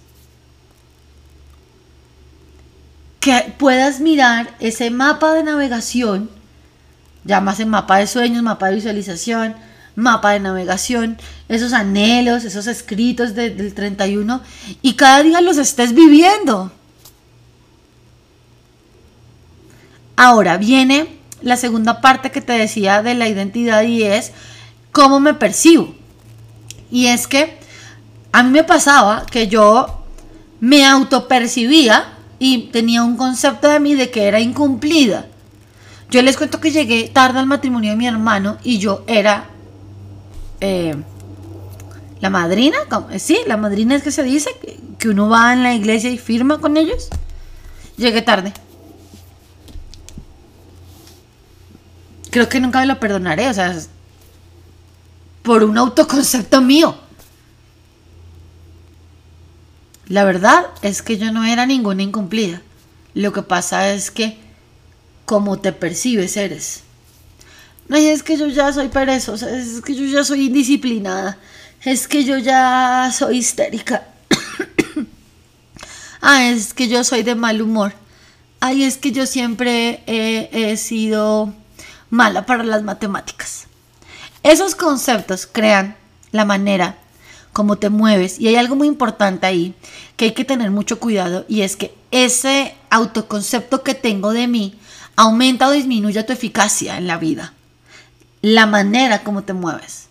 Que 3.21 3.55
puedas 3.57 4.01
mirar 4.01 4.57
ese 4.59 4.91
mapa 4.91 5.33
de 5.33 5.45
navegación, 5.45 6.29
llámase 7.25 7.67
mapa 7.67 7.99
de 7.99 8.09
sueños, 8.09 8.43
mapa 8.43 8.69
de 8.69 8.77
visualización, 8.77 9.55
mapa 9.95 10.33
de 10.33 10.41
navegación, 10.41 11.19
esos 11.49 11.73
anhelos, 11.73 12.45
esos 12.45 12.67
escritos 12.67 13.35
del 13.35 13.75
31, 13.75 14.43
y 14.81 14.95
cada 14.95 15.23
día 15.23 15.41
los 15.41 15.59
estés 15.59 15.95
viviendo. 15.95 16.73
Ahora 20.17 20.57
viene 20.57 21.09
la 21.43 21.57
segunda 21.57 22.01
parte 22.01 22.31
que 22.31 22.41
te 22.41 22.53
decía 22.53 23.03
de 23.03 23.15
la 23.15 23.29
identidad 23.29 23.83
y 23.83 24.03
es 24.03 24.33
cómo 24.93 25.21
me 25.21 25.35
percibo. 25.35 25.95
Y 26.91 27.07
es 27.07 27.27
que 27.27 27.59
a 28.33 28.43
mí 28.43 28.51
me 28.51 28.65
pasaba 28.65 29.27
que 29.31 29.49
yo 29.49 30.05
me 30.61 30.87
autopercibía 30.87 32.15
y 32.39 32.71
tenía 32.71 33.03
un 33.03 33.17
concepto 33.17 33.69
de 33.69 33.81
mí 33.81 33.95
de 33.95 34.11
que 34.11 34.25
era 34.25 34.41
incumplida. 34.41 35.27
Yo 36.11 36.23
les 36.23 36.37
cuento 36.37 36.61
que 36.61 36.71
llegué 36.71 37.09
tarde 37.09 37.39
al 37.39 37.47
matrimonio 37.47 37.91
de 37.91 37.97
mi 37.97 38.07
hermano 38.07 38.59
y 38.63 38.79
yo 38.79 39.03
era 39.07 39.47
eh, 40.61 40.95
la 42.21 42.31
madrina, 42.31 42.77
sí, 43.19 43.41
la 43.47 43.57
madrina 43.57 43.97
es 43.97 44.03
que 44.03 44.13
se 44.13 44.23
dice 44.23 44.51
que 44.99 45.09
uno 45.09 45.29
va 45.29 45.53
en 45.53 45.63
la 45.63 45.75
iglesia 45.75 46.11
y 46.11 46.19
firma 46.19 46.59
con 46.59 46.77
ellos. 46.77 47.09
Llegué 47.97 48.23
tarde. 48.23 48.53
Creo 52.33 52.49
que 52.49 52.61
nunca 52.61 52.81
me 52.81 52.87
lo 52.87 52.99
perdonaré, 52.99 53.47
o 53.51 53.53
sea, 53.53 53.79
por 55.43 55.63
un 55.65 55.77
autoconcepto 55.77 56.63
mío. 56.63 56.97
La 60.07 60.25
verdad 60.25 60.65
es 60.81 61.03
que 61.03 61.19
yo 61.19 61.31
no 61.31 61.45
era 61.45 61.67
ninguna 61.67 62.03
incumplida. 62.03 62.63
Lo 63.13 63.35
que 63.35 63.43
pasa 63.43 63.93
es 63.93 64.11
que 64.11 64.39
como 65.27 65.59
te 65.59 65.75
percibes 65.75 66.39
eres. 66.39 66.85
No, 67.89 67.99
es 67.99 68.23
que 68.23 68.39
yo 68.39 68.47
ya 68.47 68.73
soy 68.73 68.89
perezosa, 68.89 69.51
es 69.55 69.83
que 69.83 69.95
yo 69.95 70.07
ya 70.07 70.25
soy 70.25 70.47
indisciplinada, 70.47 71.37
es 71.83 72.09
que 72.09 72.25
yo 72.25 72.39
ya 72.39 73.13
soy 73.13 73.41
histérica. 73.41 74.07
ah, 76.23 76.47
es 76.47 76.73
que 76.73 76.89
yo 76.89 77.05
soy 77.05 77.25
de 77.25 77.35
mal 77.35 77.61
humor. 77.61 77.93
Ay, 78.59 78.85
es 78.85 78.97
que 78.97 79.13
yo 79.13 79.27
siempre 79.27 80.03
he 80.07 80.77
sido 80.79 81.53
mala 82.13 82.45
para 82.45 82.63
las 82.63 82.83
matemáticas. 82.83 83.69
Esos 84.43 84.75
conceptos 84.75 85.49
crean 85.51 85.97
la 86.31 86.45
manera 86.45 86.99
como 87.55 87.77
te 87.77 87.89
mueves 87.89 88.39
y 88.39 88.49
hay 88.49 88.57
algo 88.57 88.77
muy 88.77 88.87
importante 88.87 89.47
ahí 89.47 89.75
que 90.17 90.27
hay 90.27 90.33
que 90.33 90.45
tener 90.45 90.71
mucho 90.71 91.01
cuidado 91.01 91.47
y 91.49 91.63
es 91.63 91.75
que 91.75 91.95
ese 92.11 92.75
autoconcepto 92.91 93.83
que 93.83 93.95
tengo 93.95 94.33
de 94.33 94.47
mí 94.47 94.79
aumenta 95.17 95.69
o 95.69 95.71
disminuye 95.71 96.23
tu 96.23 96.35
eficacia 96.35 96.99
en 96.99 97.07
la 97.07 97.17
vida. 97.17 97.55
La 98.43 98.67
manera 98.67 99.23
como 99.23 99.45
te 99.45 99.55
mueves. 99.55 100.09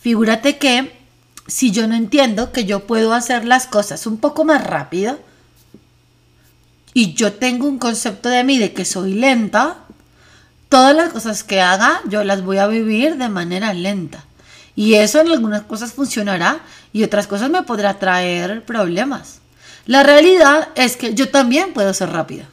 Figúrate 0.00 0.58
que 0.58 0.96
si 1.48 1.72
yo 1.72 1.88
no 1.88 1.96
entiendo 1.96 2.52
que 2.52 2.64
yo 2.64 2.86
puedo 2.86 3.12
hacer 3.12 3.44
las 3.44 3.66
cosas 3.66 4.06
un 4.06 4.18
poco 4.18 4.44
más 4.44 4.64
rápido 4.64 5.18
y 6.94 7.14
yo 7.14 7.32
tengo 7.32 7.66
un 7.66 7.78
concepto 7.78 8.28
de 8.28 8.44
mí 8.44 8.58
de 8.58 8.72
que 8.72 8.84
soy 8.84 9.14
lenta, 9.14 9.81
todas 10.72 10.96
las 10.96 11.12
cosas 11.12 11.44
que 11.44 11.60
haga 11.60 12.00
yo 12.08 12.24
las 12.24 12.42
voy 12.42 12.56
a 12.56 12.66
vivir 12.66 13.18
de 13.18 13.28
manera 13.28 13.74
lenta. 13.74 14.24
Y 14.74 14.94
eso 14.94 15.20
en 15.20 15.30
algunas 15.30 15.64
cosas 15.64 15.92
funcionará 15.92 16.62
y 16.94 17.02
otras 17.02 17.26
cosas 17.26 17.50
me 17.50 17.62
podrá 17.62 17.98
traer 17.98 18.64
problemas. 18.64 19.40
La 19.84 20.02
realidad 20.02 20.70
es 20.74 20.96
que 20.96 21.12
yo 21.12 21.28
también 21.28 21.74
puedo 21.74 21.92
ser 21.92 22.08
rápida. 22.08 22.48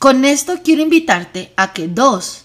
Con 0.00 0.24
esto 0.24 0.62
quiero 0.64 0.82
invitarte 0.82 1.52
a 1.56 1.72
que 1.72 1.86
dos, 1.86 2.44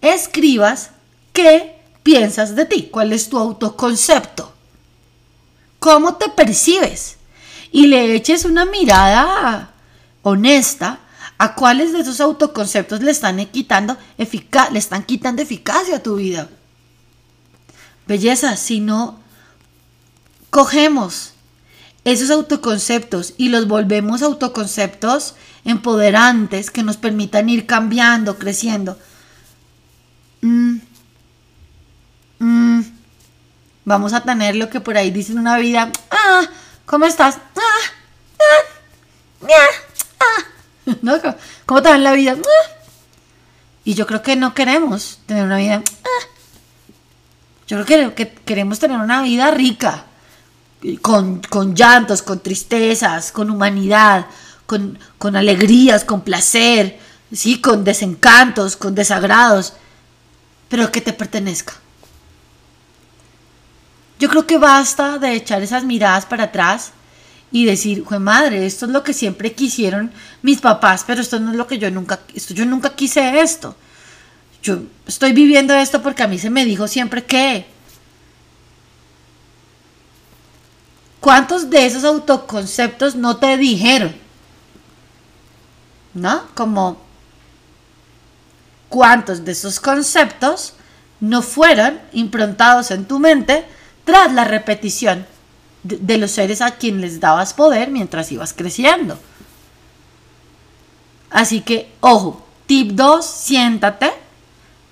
escribas 0.00 0.92
qué 1.34 1.76
piensas 2.02 2.56
de 2.56 2.64
ti, 2.64 2.88
cuál 2.90 3.12
es 3.12 3.28
tu 3.28 3.38
autoconcepto, 3.38 4.50
cómo 5.78 6.14
te 6.14 6.30
percibes 6.30 7.18
y 7.70 7.88
le 7.88 8.14
eches 8.14 8.46
una 8.46 8.64
mirada 8.64 9.71
honesta 10.22 11.00
a 11.38 11.54
cuáles 11.54 11.92
de 11.92 12.00
esos 12.00 12.20
autoconceptos 12.20 13.02
le 13.02 13.10
están 13.10 13.44
quitando, 13.46 13.96
le 14.16 14.78
están 14.78 15.02
quitando 15.02 15.42
eficacia 15.42 15.96
a 15.96 16.02
tu 16.02 16.16
vida. 16.16 16.48
Belleza, 18.06 18.56
si 18.56 18.80
no 18.80 19.20
cogemos 20.50 21.32
esos 22.04 22.30
autoconceptos 22.30 23.34
y 23.36 23.48
los 23.48 23.68
volvemos 23.68 24.22
autoconceptos 24.22 25.34
empoderantes 25.64 26.70
que 26.70 26.82
nos 26.82 26.96
permitan 26.96 27.48
ir 27.48 27.66
cambiando, 27.66 28.38
creciendo. 28.38 28.98
Mm, 30.40 30.78
mm, 32.40 32.82
vamos 33.84 34.12
a 34.12 34.22
tener 34.22 34.56
lo 34.56 34.68
que 34.68 34.80
por 34.80 34.96
ahí 34.96 35.10
dicen 35.10 35.38
una 35.38 35.56
vida. 35.58 35.90
Ah, 36.10 36.42
¿cómo 36.86 37.06
estás? 37.06 37.36
Ah, 37.56 38.40
ah, 38.40 39.46
¿No? 41.02 41.14
¿Cómo 41.66 41.82
te 41.82 41.90
en 41.90 42.04
la 42.04 42.12
vida? 42.12 42.36
Ah. 42.38 42.72
Y 43.84 43.94
yo 43.94 44.06
creo 44.06 44.22
que 44.22 44.36
no 44.36 44.54
queremos 44.54 45.18
tener 45.26 45.44
una 45.44 45.56
vida. 45.56 45.82
Ah. 46.04 46.26
Yo 47.66 47.84
creo 47.84 48.14
que, 48.14 48.32
queremos 48.44 48.78
tener 48.78 48.98
una 48.98 49.22
vida 49.22 49.50
rica, 49.50 50.04
con, 51.00 51.40
llantos, 51.74 52.22
con 52.22 52.40
tristezas, 52.40 53.32
con 53.32 53.50
humanidad, 53.50 54.26
con, 54.66 54.98
con 55.18 55.36
alegrías, 55.36 56.04
con 56.04 56.22
placer, 56.22 56.98
¿sí? 57.32 57.60
con 57.60 57.84
desencantos, 57.84 58.76
con 58.76 58.94
desagrados, 58.94 59.74
pero 60.68 60.92
que 60.92 61.00
te 61.00 61.12
pertenezca. 61.12 61.74
Yo 64.18 64.28
creo 64.28 64.46
que 64.46 64.58
basta 64.58 65.18
de 65.18 65.34
echar 65.34 65.62
esas 65.62 65.84
miradas 65.84 66.26
para 66.26 66.44
atrás 66.44 66.92
y 67.52 67.66
decir, 67.66 68.04
fue 68.04 68.18
madre, 68.18 68.64
esto 68.64 68.86
es 68.86 68.92
lo 68.92 69.04
que 69.04 69.12
siempre 69.12 69.52
quisieron 69.52 70.10
mis 70.40 70.60
papás, 70.60 71.04
pero 71.06 71.20
esto 71.20 71.38
no 71.38 71.50
es 71.50 71.56
lo 71.56 71.66
que 71.66 71.78
yo 71.78 71.90
nunca, 71.90 72.20
esto, 72.34 72.54
yo 72.54 72.64
nunca 72.64 72.96
quise 72.96 73.40
esto. 73.40 73.76
Yo 74.62 74.78
estoy 75.06 75.32
viviendo 75.32 75.74
esto 75.74 76.02
porque 76.02 76.22
a 76.22 76.28
mí 76.28 76.38
se 76.38 76.48
me 76.48 76.64
dijo 76.64 76.88
siempre 76.88 77.24
que. 77.24 77.66
¿Cuántos 81.20 81.68
de 81.68 81.86
esos 81.86 82.04
autoconceptos 82.04 83.14
no 83.14 83.36
te 83.36 83.56
dijeron? 83.56 84.14
¿No? 86.14 86.42
Como, 86.54 87.00
¿cuántos 88.88 89.44
de 89.44 89.52
esos 89.52 89.78
conceptos 89.78 90.74
no 91.20 91.42
fueron 91.42 92.00
improntados 92.12 92.90
en 92.90 93.04
tu 93.04 93.18
mente 93.18 93.64
tras 94.04 94.32
la 94.32 94.44
repetición 94.44 95.26
de, 95.82 96.18
los 96.18 96.30
seres 96.30 96.60
a 96.60 96.72
quien 96.72 97.00
les 97.00 97.20
dabas 97.20 97.54
poder 97.54 97.90
mientras 97.90 98.30
ibas 98.32 98.52
creciendo? 98.52 99.18
Así 101.30 101.60
que, 101.60 101.90
ojo, 102.00 102.44
tip 102.66 102.92
2, 102.92 103.24
siéntate. 103.24 104.12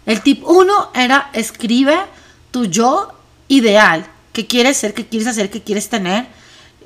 El 0.06 0.22
tip 0.22 0.42
1 0.44 0.90
era 0.94 1.30
escribe 1.32 1.96
tu 2.50 2.64
yo 2.64 3.12
ideal. 3.48 4.06
¿Qué 4.32 4.46
quieres 4.46 4.76
ser? 4.76 4.94
¿Qué 4.94 5.06
quieres 5.06 5.28
hacer? 5.28 5.50
¿Qué 5.50 5.62
quieres 5.62 5.88
tener? 5.88 6.26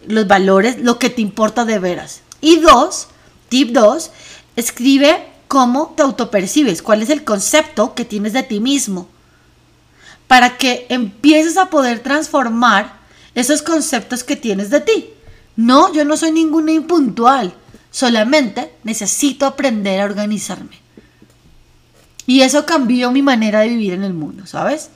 Los 0.06 0.26
valores, 0.26 0.78
lo 0.80 0.98
que 0.98 1.10
te 1.10 1.22
importa 1.22 1.64
de 1.64 1.78
veras. 1.78 2.22
Y 2.40 2.56
dos, 2.56 3.08
tip 3.48 3.70
2, 3.70 4.10
escribe 4.56 5.26
cómo 5.48 5.94
te 5.96 6.02
autopercibes, 6.02 6.82
cuál 6.82 7.02
es 7.02 7.10
el 7.10 7.24
concepto 7.24 7.94
que 7.94 8.04
tienes 8.04 8.32
de 8.32 8.42
ti 8.42 8.60
mismo. 8.60 9.08
Para 10.26 10.56
que 10.56 10.86
empieces 10.88 11.56
a 11.56 11.70
poder 11.70 12.00
transformar 12.00 13.03
esos 13.34 13.62
conceptos 13.62 14.24
que 14.24 14.36
tienes 14.36 14.70
de 14.70 14.80
ti. 14.80 15.10
No, 15.56 15.92
yo 15.92 16.04
no 16.04 16.16
soy 16.16 16.32
ninguna 16.32 16.72
impuntual. 16.72 17.54
Solamente 17.90 18.72
necesito 18.82 19.46
aprender 19.46 20.00
a 20.00 20.04
organizarme. 20.04 20.80
Y 22.26 22.40
eso 22.40 22.64
cambió 22.64 23.10
mi 23.10 23.22
manera 23.22 23.60
de 23.60 23.68
vivir 23.68 23.92
en 23.92 24.02
el 24.02 24.14
mundo, 24.14 24.46
¿sabes? 24.46 24.90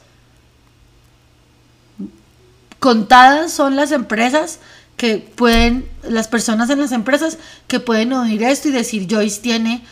Contadas 2.79 3.53
son 3.53 3.77
las 3.77 3.92
empresas 3.92 4.61
que 4.96 5.18
pueden, 5.18 5.88
las 6.03 6.27
personas 6.27 6.70
en 6.70 6.81
las 6.81 6.92
empresas 6.92 7.38
que 7.66 7.81
pueden 7.81 8.12
oír 8.12 8.42
esto 8.42 8.68
y 8.68 8.72
decir, 8.72 9.07
Joyce 9.09 9.40
tiene 9.40 9.85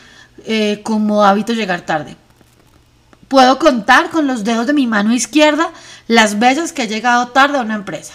eh, 0.44 0.80
como 0.82 1.24
hábito 1.24 1.52
llegar 1.52 1.82
tarde. 1.82 2.16
Puedo 3.28 3.58
contar 3.58 4.10
con 4.10 4.26
los 4.26 4.44
dedos 4.44 4.66
de 4.66 4.72
mi 4.72 4.86
mano 4.86 5.12
izquierda 5.12 5.70
las 6.06 6.38
veces 6.38 6.72
que 6.72 6.84
he 6.84 6.88
llegado 6.88 7.28
tarde 7.28 7.58
a 7.58 7.62
una 7.62 7.74
empresa. 7.74 8.14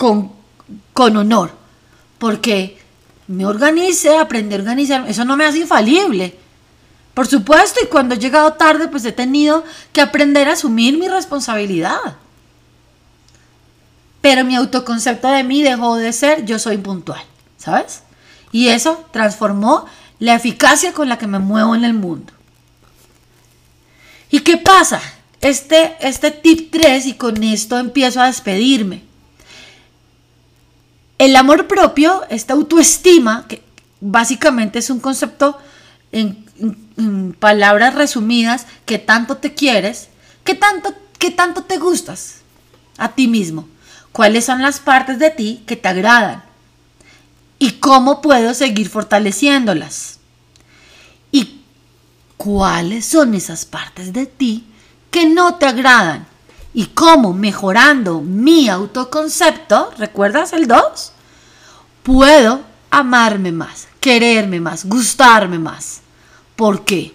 Con, 0.00 0.32
con 0.94 1.14
honor, 1.18 1.50
porque 2.16 2.80
me 3.26 3.44
organice, 3.44 4.16
aprendí 4.16 4.54
a 4.54 4.58
organizar, 4.58 5.04
eso 5.06 5.26
no 5.26 5.36
me 5.36 5.44
hace 5.44 5.58
infalible. 5.58 6.38
Por 7.12 7.26
supuesto, 7.26 7.80
y 7.84 7.88
cuando 7.88 8.14
he 8.14 8.18
llegado 8.18 8.54
tarde, 8.54 8.88
pues 8.88 9.04
he 9.04 9.12
tenido 9.12 9.62
que 9.92 10.00
aprender 10.00 10.48
a 10.48 10.54
asumir 10.54 10.96
mi 10.96 11.06
responsabilidad. 11.06 12.16
Pero 14.22 14.42
mi 14.42 14.56
autoconcepto 14.56 15.28
de 15.28 15.44
mí 15.44 15.60
dejó 15.62 15.96
de 15.96 16.14
ser 16.14 16.46
yo 16.46 16.58
soy 16.58 16.78
puntual, 16.78 17.22
¿sabes? 17.58 18.02
Y 18.52 18.68
eso 18.68 19.04
transformó 19.12 19.84
la 20.18 20.34
eficacia 20.34 20.94
con 20.94 21.10
la 21.10 21.18
que 21.18 21.26
me 21.26 21.40
muevo 21.40 21.74
en 21.74 21.84
el 21.84 21.92
mundo. 21.92 22.32
¿Y 24.30 24.40
qué 24.40 24.56
pasa? 24.56 25.02
Este, 25.42 25.94
este 26.00 26.30
tip 26.30 26.72
3 26.72 27.04
y 27.04 27.12
con 27.16 27.42
esto 27.44 27.78
empiezo 27.78 28.22
a 28.22 28.28
despedirme. 28.28 29.09
El 31.20 31.36
amor 31.36 31.66
propio, 31.66 32.22
esta 32.30 32.54
autoestima, 32.54 33.44
que 33.46 33.62
básicamente 34.00 34.78
es 34.78 34.88
un 34.88 35.00
concepto 35.00 35.58
en, 36.12 36.46
palabras 37.38 37.94
resumidas, 37.94 38.66
que 38.86 38.96
tanto 38.96 39.36
te 39.36 39.52
quieres, 39.52 40.08
que 40.44 40.54
tanto, 40.54 40.94
que 41.18 41.30
tanto 41.30 41.64
te 41.64 41.76
gustas 41.76 42.36
a 42.96 43.10
ti 43.10 43.28
mismo, 43.28 43.68
cuáles 44.12 44.46
son 44.46 44.62
las 44.62 44.80
partes 44.80 45.18
de 45.18 45.28
ti 45.28 45.62
que 45.66 45.76
te 45.76 45.88
agradan 45.88 46.42
y 47.58 47.72
cómo 47.72 48.22
puedo 48.22 48.54
seguir 48.54 48.88
fortaleciéndolas. 48.88 50.20
Y 51.32 51.60
cuáles 52.38 53.04
son 53.04 53.34
esas 53.34 53.66
partes 53.66 54.14
de 54.14 54.24
ti 54.24 54.64
que 55.10 55.26
no 55.26 55.56
te 55.56 55.66
agradan 55.66 56.29
y 56.72 56.86
cómo 56.86 57.32
mejorando 57.32 58.20
mi 58.20 58.68
autoconcepto, 58.68 59.90
¿recuerdas 59.98 60.52
el 60.52 60.66
2? 60.66 61.12
Puedo 62.02 62.60
amarme 62.90 63.52
más, 63.52 63.88
quererme 64.00 64.60
más, 64.60 64.84
gustarme 64.84 65.58
más. 65.58 66.00
¿Por 66.56 66.84
qué? 66.84 67.12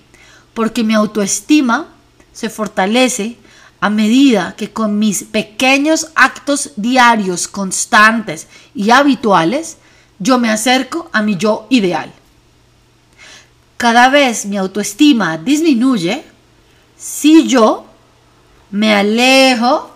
Porque 0.53 0.83
mi 0.83 0.93
autoestima 0.93 1.87
se 2.33 2.49
fortalece 2.49 3.37
a 3.79 3.89
medida 3.89 4.55
que 4.57 4.71
con 4.71 4.99
mis 4.99 5.23
pequeños 5.23 6.07
actos 6.15 6.71
diarios, 6.75 7.47
constantes 7.47 8.47
y 8.73 8.89
habituales, 8.89 9.77
yo 10.19 10.39
me 10.39 10.49
acerco 10.49 11.09
a 11.13 11.21
mi 11.21 11.35
yo 11.35 11.67
ideal. 11.69 12.11
Cada 13.77 14.09
vez 14.09 14.45
mi 14.45 14.57
autoestima 14.57 15.37
disminuye 15.37 16.23
si 16.97 17.47
yo 17.47 17.85
me 18.75 18.93
alejo 18.93 19.89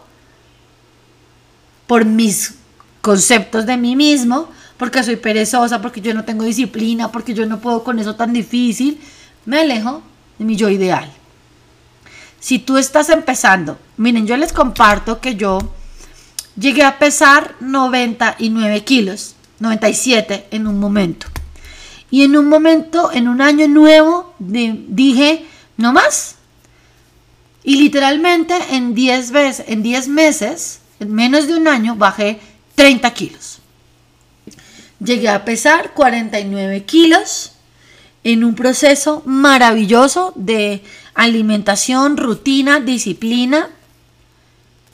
por 1.85 2.05
mis 2.05 2.55
conceptos 3.01 3.65
de 3.65 3.75
mí 3.75 3.97
mismo, 3.97 4.47
porque 4.77 5.03
soy 5.03 5.17
perezosa, 5.17 5.81
porque 5.81 5.99
yo 5.99 6.13
no 6.13 6.23
tengo 6.23 6.45
disciplina, 6.45 7.11
porque 7.11 7.33
yo 7.33 7.45
no 7.45 7.59
puedo 7.59 7.83
con 7.83 7.99
eso 7.99 8.15
tan 8.15 8.31
difícil, 8.31 9.01
me 9.45 9.59
alejo 9.59 10.01
de 10.37 10.45
mi 10.45 10.55
yo 10.55 10.69
ideal. 10.69 11.11
Si 12.39 12.57
tú 12.57 12.77
estás 12.77 13.09
empezando, 13.09 13.77
miren, 13.97 14.25
yo 14.25 14.37
les 14.37 14.53
comparto 14.53 15.19
que 15.19 15.35
yo 15.35 15.59
llegué 16.57 16.83
a 16.83 16.99
pesar 16.99 17.55
99 17.59 18.85
kilos, 18.85 19.35
97 19.59 20.47
en 20.51 20.67
un 20.67 20.79
momento. 20.79 21.27
Y 22.11 22.23
en 22.23 22.37
un 22.37 22.47
momento, 22.47 23.11
en 23.11 23.27
un 23.27 23.41
año 23.41 23.67
nuevo, 23.67 24.33
dije, 24.39 25.45
no 25.75 25.91
más, 25.91 26.38
y 27.69 27.75
literalmente 27.75 28.55
en 28.71 28.95
10 28.95 29.29
veces, 29.29 29.65
en 29.67 29.83
10 29.83 30.07
meses, 30.07 30.79
en 30.99 31.13
menos 31.13 31.45
de 31.45 31.53
un 31.53 31.67
año, 31.67 31.95
bajé 31.95 32.39
30 32.73 33.13
kilos. 33.13 33.59
Llegué 34.99 35.29
a 35.29 35.45
pesar 35.45 35.93
49 35.93 36.85
kilos 36.85 37.51
en 38.23 38.43
un 38.43 38.55
proceso 38.55 39.21
maravilloso 39.23 40.33
de 40.35 40.81
alimentación, 41.13 42.17
rutina, 42.17 42.79
disciplina. 42.79 43.69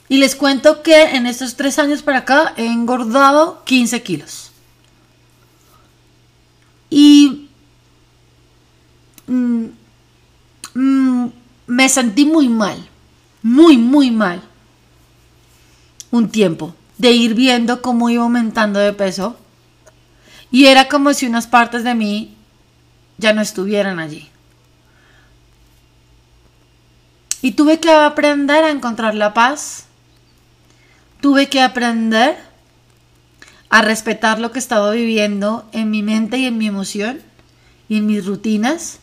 Y 0.10 0.18
les 0.18 0.36
cuento 0.36 0.84
que 0.84 1.02
en 1.02 1.28
estos 1.28 1.56
tres 1.56 1.80
años 1.80 2.02
para 2.02 2.18
acá 2.18 2.54
he 2.58 2.66
engordado 2.66 3.64
15 3.64 4.04
kilos. 4.04 4.52
Y 6.90 7.48
mm, 9.28 9.68
me 11.67 11.89
sentí 11.89 12.25
muy 12.25 12.49
mal, 12.49 12.78
muy, 13.41 13.78
muy 13.78 14.12
mal. 14.12 14.41
Un 16.12 16.30
tiempo 16.30 16.75
de 16.97 17.12
ir 17.12 17.34
viendo 17.34 17.82
cómo 17.82 18.10
iba 18.10 18.23
aumentando 18.23 18.80
de 18.80 18.93
peso. 18.93 19.38
Y 20.51 20.67
era 20.67 20.88
como 20.88 21.13
si 21.13 21.25
unas 21.25 21.47
partes 21.47 21.84
de 21.84 21.95
mí 21.95 22.36
ya 23.17 23.34
no 23.34 23.41
estuvieran 23.41 23.99
allí. 23.99 24.30
Y 27.41 27.51
tuve 27.51 27.80
que 27.80 27.91
aprender 27.91 28.63
a 28.63 28.71
encontrar 28.71 29.15
la 29.15 29.34
paz. 29.34 29.86
Tuve 31.21 31.49
que 31.49 31.62
aprender 31.62 32.38
a 33.69 33.82
respetar 33.82 34.39
lo 34.39 34.51
que 34.51 34.60
estaba 34.60 34.91
viviendo 34.91 35.67
en 35.71 35.91
mi 35.91 36.01
mente 36.01 36.38
y 36.38 36.45
en 36.45 36.58
mi 36.58 36.67
emoción 36.67 37.21
y 37.89 37.97
en 37.97 38.06
mis 38.06 38.25
rutinas 38.25 38.99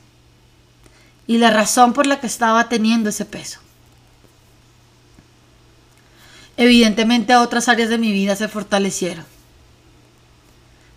y 1.33 1.39
la 1.39 1.51
razón 1.51 1.95
por 1.95 2.07
la 2.07 2.21
que 2.21 2.27
estaba 2.27 2.69
teniendo 2.69 3.09
ese 3.09 3.25
peso. 3.25 3.59
Evidentemente 6.59 7.35
otras 7.37 7.71
áreas 7.71 7.89
de 7.89 7.97
mi 7.97 8.13
vida 8.13 8.37
se 8.37 8.49
fortalecieron. 8.49 9.25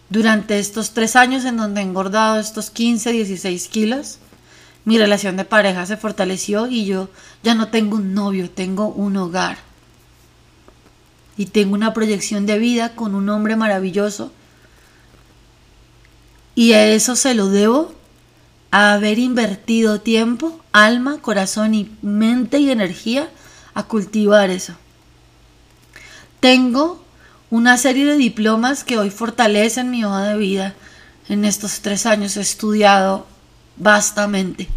Durante 0.09 0.59
estos 0.59 0.91
tres 0.91 1.15
años 1.15 1.45
en 1.45 1.55
donde 1.55 1.79
he 1.79 1.85
engordado 1.85 2.37
estos 2.37 2.69
15, 2.69 3.13
16 3.13 3.69
kilos, 3.69 4.17
mi 4.83 4.97
relación 4.97 5.37
de 5.37 5.45
pareja 5.45 5.85
se 5.85 5.95
fortaleció 5.95 6.67
y 6.67 6.83
yo 6.83 7.07
ya 7.41 7.55
no 7.55 7.69
tengo 7.69 7.95
un 7.95 8.13
novio, 8.13 8.49
tengo 8.49 8.89
un 8.89 9.15
hogar. 9.15 9.57
Y 11.37 11.45
tengo 11.45 11.75
una 11.75 11.93
proyección 11.93 12.45
de 12.45 12.59
vida 12.59 12.93
con 12.93 13.15
un 13.15 13.29
hombre 13.29 13.55
maravilloso. 13.55 14.33
Y 16.55 16.73
a 16.73 16.85
eso 16.87 17.15
se 17.15 17.33
lo 17.35 17.47
debo 17.47 17.94
haber 18.75 19.19
invertido 19.19 20.01
tiempo, 20.01 20.59
alma, 20.73 21.21
corazón 21.21 21.73
y 21.73 21.95
mente 22.01 22.59
y 22.59 22.71
energía 22.71 23.29
a 23.73 23.83
cultivar 23.83 24.49
eso. 24.49 24.73
Tengo 26.41 27.03
una 27.49 27.77
serie 27.77 28.05
de 28.05 28.17
diplomas 28.17 28.83
que 28.83 28.97
hoy 28.97 29.09
fortalecen 29.09 29.91
mi 29.91 30.03
hoja 30.03 30.23
de 30.25 30.37
vida. 30.37 30.75
En 31.29 31.45
estos 31.45 31.79
tres 31.79 32.05
años 32.05 32.35
he 32.37 32.41
estudiado 32.41 33.25
vastamente. 33.77 34.67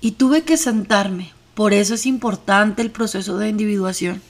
Y 0.00 0.12
tuve 0.12 0.42
que 0.42 0.56
sentarme 0.56 1.32
Por 1.54 1.72
eso 1.72 1.94
es 1.94 2.04
importante 2.04 2.82
el 2.82 2.90
proceso 2.90 3.38
de 3.38 3.48
individuación. 3.48 4.20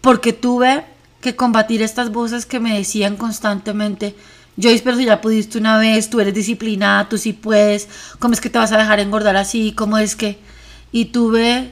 Porque 0.00 0.32
tuve 0.32 0.84
que 1.20 1.36
combatir 1.36 1.82
estas 1.82 2.10
voces 2.10 2.46
que 2.46 2.60
me 2.60 2.76
decían 2.76 3.16
constantemente, 3.16 4.14
Joyce, 4.60 4.82
pero 4.82 4.96
si 4.96 5.04
ya 5.04 5.20
pudiste 5.20 5.58
una 5.58 5.78
vez, 5.78 6.10
tú 6.10 6.20
eres 6.20 6.34
disciplinada, 6.34 7.08
tú 7.08 7.18
sí 7.18 7.32
puedes, 7.32 7.88
¿cómo 8.18 8.34
es 8.34 8.40
que 8.40 8.50
te 8.50 8.58
vas 8.58 8.72
a 8.72 8.78
dejar 8.78 9.00
engordar 9.00 9.36
así? 9.36 9.72
¿Cómo 9.72 9.98
es 9.98 10.16
que...? 10.16 10.38
Y 10.92 11.06
tuve, 11.06 11.70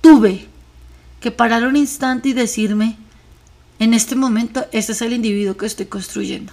tuve 0.00 0.46
que 1.20 1.30
parar 1.30 1.66
un 1.66 1.76
instante 1.76 2.28
y 2.28 2.32
decirme, 2.32 2.96
en 3.78 3.94
este 3.94 4.14
momento, 4.14 4.66
este 4.72 4.92
es 4.92 5.02
el 5.02 5.12
individuo 5.12 5.56
que 5.56 5.66
estoy 5.66 5.86
construyendo. 5.86 6.52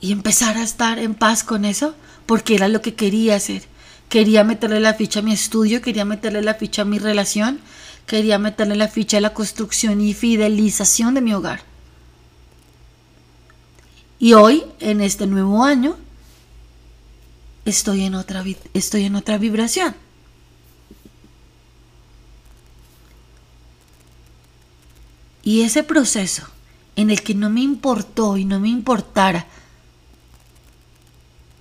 Y 0.00 0.12
empezar 0.12 0.56
a 0.56 0.62
estar 0.62 0.98
en 0.98 1.14
paz 1.14 1.44
con 1.44 1.64
eso, 1.64 1.94
porque 2.26 2.54
era 2.54 2.68
lo 2.68 2.82
que 2.82 2.94
quería 2.94 3.36
hacer. 3.36 3.62
Quería 4.08 4.42
meterle 4.44 4.80
la 4.80 4.94
ficha 4.94 5.20
a 5.20 5.22
mi 5.22 5.32
estudio, 5.32 5.82
quería 5.82 6.04
meterle 6.04 6.42
la 6.42 6.54
ficha 6.54 6.82
a 6.82 6.84
mi 6.86 6.98
relación, 6.98 7.60
quería 8.06 8.38
meterle 8.38 8.74
la 8.76 8.88
ficha 8.88 9.18
a 9.18 9.20
la 9.20 9.34
construcción 9.34 10.00
y 10.00 10.14
fidelización 10.14 11.14
de 11.14 11.20
mi 11.20 11.34
hogar. 11.34 11.62
Y 14.18 14.32
hoy, 14.32 14.64
en 14.80 15.00
este 15.00 15.26
nuevo 15.26 15.62
año, 15.62 15.96
estoy 17.64 18.04
en 18.04 18.14
otra, 18.14 18.44
estoy 18.74 19.04
en 19.04 19.14
otra 19.14 19.38
vibración. 19.38 19.94
Y 25.42 25.62
ese 25.62 25.82
proceso 25.82 26.46
en 26.96 27.10
el 27.10 27.22
que 27.22 27.34
no 27.34 27.48
me 27.48 27.60
importó 27.60 28.36
y 28.36 28.44
no 28.44 28.58
me 28.58 28.68
importara, 28.68 29.46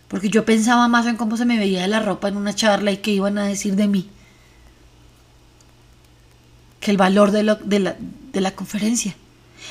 porque 0.07 0.29
yo 0.29 0.45
pensaba 0.45 0.87
más 0.87 1.05
en 1.05 1.17
cómo 1.17 1.37
se 1.37 1.45
me 1.45 1.57
veía 1.57 1.87
la 1.87 1.99
ropa 1.99 2.29
en 2.29 2.37
una 2.37 2.55
charla 2.55 2.91
y 2.91 2.97
qué 2.97 3.11
iban 3.11 3.37
a 3.37 3.45
decir 3.45 3.75
de 3.75 3.87
mí, 3.87 4.09
que 6.79 6.91
el 6.91 6.97
valor 6.97 7.31
de, 7.31 7.43
la, 7.43 8.51
conferencia. 8.55 9.15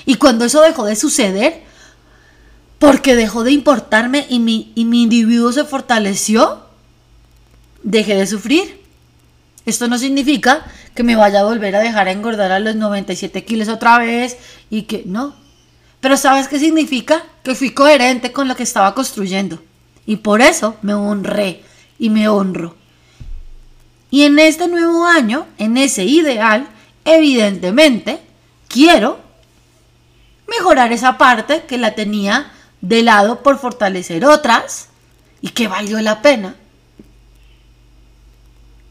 Y 0.05 0.17
cuando 0.17 0.45
eso 0.45 0.61
dejó 0.61 0.85
de 0.85 0.97
suceder, 0.97 1.63
porque 2.79 3.17
dejó 3.17 3.45
de 3.45 3.53
importarme 3.53 4.27
y 4.29 4.39
mi, 4.39 4.73
y 4.75 4.85
mi 4.85 5.05
individuo 5.05 5.53
se 5.53 5.65
fortaleció, 5.65 6.65
dejé 7.83 8.15
de 8.17 8.27
sufrir. 8.27 8.83
Esto 9.65 9.89
no 9.89 9.97
significa 9.97 10.67
que 10.95 11.03
me 11.03 11.17
vaya 11.17 11.41
a 11.41 11.45
volver 11.45 11.75
a 11.77 11.81
dejar 11.81 12.09
engordar 12.09 12.53
a 12.53 12.61
los 12.61 12.77
97 12.77 13.45
kilos 13.45 13.69
otra 13.69 13.99
vez 13.99 14.37
y 14.69 14.83
que 14.83 15.03
no. 15.07 15.35
Pero 16.01 16.17
¿sabes 16.19 16.49
qué 16.49 16.59
significa? 16.59 17.25
Que 17.43 17.55
fui 17.55 17.71
coherente 17.71 18.33
con 18.33 18.49
lo 18.49 18.55
que 18.55 18.63
estaba 18.63 18.95
construyendo. 18.95 19.63
Y 20.07 20.17
por 20.17 20.41
eso 20.41 20.77
me 20.83 20.95
honré 20.95 21.63
y 21.99 22.11
me 22.11 22.29
honro. 22.29 22.77
Y 24.11 24.23
en 24.23 24.39
este 24.39 24.69
nuevo 24.69 25.05
año, 25.05 25.47
en 25.59 25.77
ese 25.77 26.05
ideal, 26.05 26.69
evidentemente, 27.05 28.21
quiero 28.69 29.19
mejorar 30.49 30.93
esa 30.93 31.19
parte 31.19 31.65
que 31.67 31.77
la 31.77 31.95
tenía 31.95 32.53
de 32.81 33.03
lado 33.03 33.43
por 33.43 33.59
fortalecer 33.59 34.25
otras 34.25 34.89
y 35.41 35.49
que 35.49 35.69
valió 35.69 36.01
la 36.01 36.23
pena. 36.23 36.55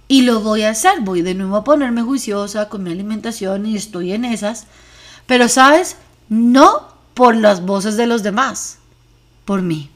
Y 0.08 0.22
lo 0.22 0.42
voy 0.42 0.64
a 0.64 0.70
hacer, 0.72 1.00
voy 1.02 1.22
de 1.22 1.34
nuevo 1.34 1.56
a 1.56 1.64
ponerme 1.64 2.04
juiciosa 2.04 2.70
con 2.70 2.84
mi 2.84 2.92
alimentación 2.92 3.66
y 3.66 3.76
estoy 3.76 4.12
en 4.12 4.26
esas. 4.26 4.68
Pero 5.26 5.48
sabes, 5.48 5.98
no 6.30 6.90
por 7.14 7.36
las 7.36 7.66
voces 7.66 7.98
de 7.98 8.06
los 8.06 8.22
demás, 8.22 8.78
por 9.46 9.62
mí. 9.62 9.90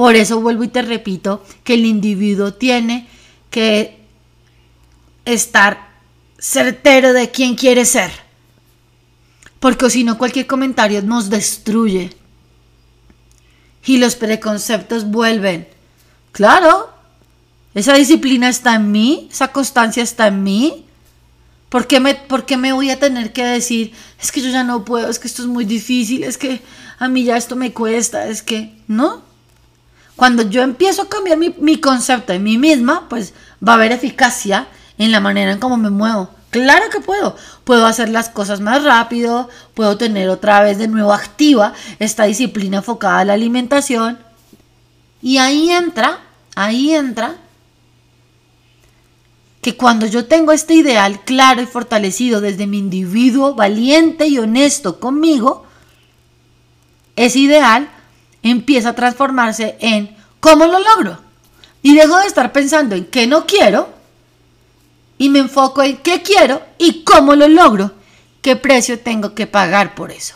Por 0.00 0.16
eso 0.16 0.40
vuelvo 0.40 0.64
y 0.64 0.68
te 0.68 0.80
repito 0.80 1.44
que 1.62 1.74
el 1.74 1.84
individuo 1.84 2.54
tiene 2.54 3.06
que 3.50 3.98
estar 5.26 5.90
certero 6.38 7.12
de 7.12 7.30
quién 7.30 7.54
quiere 7.54 7.84
ser. 7.84 8.10
Porque 9.58 9.90
si 9.90 10.02
no, 10.02 10.16
cualquier 10.16 10.46
comentario 10.46 11.02
nos 11.02 11.28
destruye 11.28 12.16
y 13.84 13.98
los 13.98 14.16
preconceptos 14.16 15.04
vuelven. 15.04 15.68
Claro, 16.32 16.88
esa 17.74 17.92
disciplina 17.92 18.48
está 18.48 18.76
en 18.76 18.90
mí, 18.90 19.28
esa 19.30 19.48
constancia 19.48 20.02
está 20.02 20.28
en 20.28 20.42
mí. 20.42 20.86
¿Por 21.68 21.86
qué, 21.86 22.00
me, 22.00 22.14
¿Por 22.14 22.46
qué 22.46 22.56
me 22.56 22.72
voy 22.72 22.88
a 22.88 22.98
tener 22.98 23.34
que 23.34 23.44
decir, 23.44 23.92
es 24.18 24.32
que 24.32 24.40
yo 24.40 24.48
ya 24.48 24.64
no 24.64 24.82
puedo, 24.82 25.10
es 25.10 25.18
que 25.18 25.28
esto 25.28 25.42
es 25.42 25.48
muy 25.48 25.66
difícil, 25.66 26.24
es 26.24 26.38
que 26.38 26.62
a 26.98 27.06
mí 27.06 27.24
ya 27.24 27.36
esto 27.36 27.54
me 27.54 27.74
cuesta, 27.74 28.28
es 28.28 28.42
que, 28.42 28.74
¿no? 28.88 29.28
Cuando 30.20 30.42
yo 30.42 30.60
empiezo 30.60 31.00
a 31.00 31.08
cambiar 31.08 31.38
mi, 31.38 31.80
concepto 31.80 32.34
en 32.34 32.42
mí 32.42 32.58
misma, 32.58 33.08
pues 33.08 33.32
va 33.66 33.72
a 33.72 33.76
haber 33.76 33.90
eficacia 33.90 34.66
en 34.98 35.12
la 35.12 35.18
manera 35.18 35.50
en 35.50 35.58
cómo 35.58 35.78
me 35.78 35.88
muevo. 35.88 36.28
Claro 36.50 36.90
que 36.90 37.00
puedo. 37.00 37.36
Puedo 37.64 37.86
hacer 37.86 38.10
las 38.10 38.28
cosas 38.28 38.60
más 38.60 38.84
rápido, 38.84 39.48
puedo 39.72 39.96
tener 39.96 40.28
otra 40.28 40.60
vez 40.60 40.76
de 40.76 40.88
nuevo 40.88 41.14
activa 41.14 41.72
esta 42.00 42.24
disciplina 42.24 42.76
enfocada 42.76 43.20
a 43.20 43.24
la 43.24 43.32
alimentación. 43.32 44.18
Y 45.22 45.38
ahí 45.38 45.70
entra, 45.70 46.18
ahí 46.54 46.94
entra 46.94 47.36
que 49.62 49.78
cuando 49.78 50.04
yo 50.04 50.26
tengo 50.26 50.52
este 50.52 50.74
ideal 50.74 51.24
claro 51.24 51.62
y 51.62 51.66
fortalecido 51.66 52.42
desde 52.42 52.66
mi 52.66 52.76
individuo 52.76 53.54
valiente 53.54 54.26
y 54.26 54.38
honesto 54.38 55.00
conmigo, 55.00 55.64
ese 57.16 57.38
ideal 57.38 57.88
empieza 58.42 58.90
a 58.90 58.94
transformarse 58.94 59.76
en 59.80 60.16
cómo 60.40 60.66
lo 60.66 60.78
logro. 60.78 61.18
Y 61.82 61.94
dejo 61.94 62.18
de 62.18 62.26
estar 62.26 62.52
pensando 62.52 62.94
en 62.94 63.06
qué 63.06 63.26
no 63.26 63.46
quiero 63.46 63.88
y 65.18 65.28
me 65.28 65.38
enfoco 65.38 65.82
en 65.82 65.98
qué 65.98 66.22
quiero 66.22 66.62
y 66.78 67.04
cómo 67.04 67.34
lo 67.34 67.48
logro. 67.48 67.92
¿Qué 68.42 68.56
precio 68.56 68.98
tengo 69.00 69.34
que 69.34 69.46
pagar 69.46 69.94
por 69.94 70.10
eso? 70.10 70.34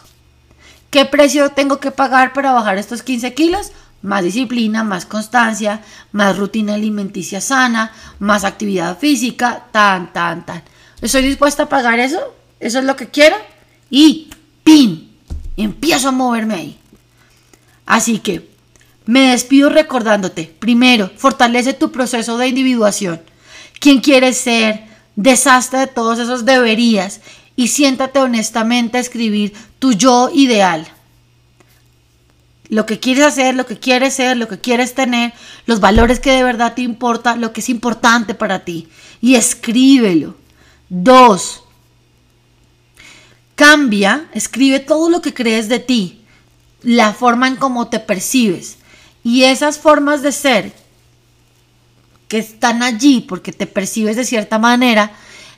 ¿Qué 0.91 1.07
precio 1.07 1.51
tengo 1.51 1.81
que 1.81 1.91
pagar 1.91 2.33
para 2.33 2.53
bajar 2.53 2.79
estos 2.79 3.03
15 3.03 3.35
kilos? 3.35 3.73
Más 4.03 4.23
disciplina, 4.23 4.85
más 4.85 5.07
constancia, 5.07 5.81
más 6.13 6.37
rutina 6.37 6.75
alimenticia 6.75 7.41
sana, 7.41 7.93
más 8.19 8.45
actividad 8.45 8.99
física, 8.99 9.65
tan, 9.73 10.13
tan, 10.13 10.45
tan. 10.45 10.63
¿Estoy 11.01 11.23
dispuesta 11.23 11.65
a 11.65 11.69
pagar 11.69 11.99
eso? 11.99 12.21
¿Eso 12.61 12.79
es 12.79 12.85
lo 12.85 12.97
que 12.97 13.09
quiero? 13.09 13.37
Y 13.89 14.31
¡pin! 14.63 15.17
Empiezo 15.57 16.09
a 16.09 16.13
moverme 16.13 16.55
ahí. 16.55 16.79
Así 17.87 18.19
que 18.19 18.49
me 19.07 19.31
despido 19.31 19.69
recordándote, 19.69 20.55
primero, 20.59 21.11
fortalece 21.17 21.75
tu 21.75 21.93
proceso 21.93 22.39
de 22.39 22.49
individuación 22.49 23.21
quién 23.85 24.01
quieres 24.01 24.39
ser, 24.39 24.87
deshazte 25.15 25.77
de 25.77 25.87
todos 25.87 26.19
esos 26.19 26.47
deberías 26.47 27.21
y 27.55 27.69
siéntate 27.69 28.19
honestamente 28.19 28.97
a 28.97 29.01
escribir 29.03 29.53
tu 29.79 29.93
yo 29.93 30.31
ideal. 30.33 30.89
Lo 32.71 32.87
que 32.87 32.99
quieres 32.99 33.25
hacer, 33.25 33.55
lo 33.55 33.67
que 33.67 33.79
quieres 33.79 34.15
ser, 34.15 34.39
lo 34.39 34.49
que 34.49 34.59
quieres 34.59 34.95
tener, 34.95 35.35
los 35.67 35.81
valores 35.81 36.19
que 36.19 36.31
de 36.31 36.43
verdad 36.43 36.73
te 36.73 36.81
importa, 36.81 37.37
lo 37.37 37.53
que 37.53 37.61
es 37.61 37.69
importante 37.69 38.33
para 38.35 38.65
ti. 38.65 38.89
Y 39.21 39.35
escríbelo. 39.35 40.35
Dos, 40.89 41.63
cambia, 43.55 44.31
escribe 44.33 44.81
todo 44.81 45.11
lo 45.11 45.21
que 45.21 45.35
crees 45.35 45.69
de 45.69 45.79
ti, 45.79 46.24
la 46.85 47.13
forma 47.13 47.49
en 47.49 47.57
cómo 47.57 47.89
te 47.89 47.99
percibes. 47.99 48.77
Y 49.23 49.45
esas 49.45 49.79
formas 49.79 50.23
de 50.23 50.33
ser 50.33 50.73
que 52.29 52.39
están 52.39 52.83
allí 52.83 53.21
porque 53.21 53.53
te 53.53 53.67
percibes 53.67 54.17
de 54.17 54.25
cierta 54.25 54.59
manera, 54.59 55.13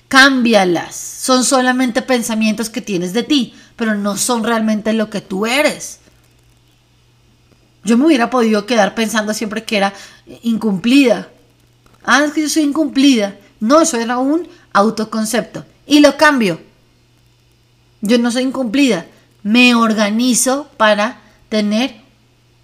cámbialas. 0.08 0.94
Son 0.94 1.44
solamente 1.44 2.02
pensamientos 2.02 2.70
que 2.70 2.80
tienes 2.80 3.12
de 3.12 3.24
ti, 3.24 3.54
pero 3.74 3.94
no 3.94 4.16
son 4.16 4.44
realmente 4.44 4.92
lo 4.92 5.10
que 5.10 5.20
tú 5.20 5.46
eres. 5.46 5.98
Yo 7.84 7.98
me 7.98 8.06
hubiera 8.06 8.30
podido 8.30 8.66
quedar 8.66 8.94
pensando 8.94 9.34
siempre 9.34 9.64
que 9.64 9.76
era 9.76 9.92
incumplida. 10.42 11.28
Ah, 12.04 12.24
es 12.24 12.32
que 12.32 12.42
yo 12.42 12.48
soy 12.48 12.62
incumplida. 12.64 13.36
No, 13.60 13.80
eso 13.80 13.96
era 13.96 14.18
un 14.18 14.48
autoconcepto. 14.72 15.64
Y 15.86 16.00
lo 16.00 16.16
cambio. 16.16 16.60
Yo 18.00 18.18
no 18.18 18.30
soy 18.30 18.42
incumplida. 18.42 19.06
Me 19.42 19.74
organizo 19.74 20.68
para 20.76 21.20
tener 21.48 22.00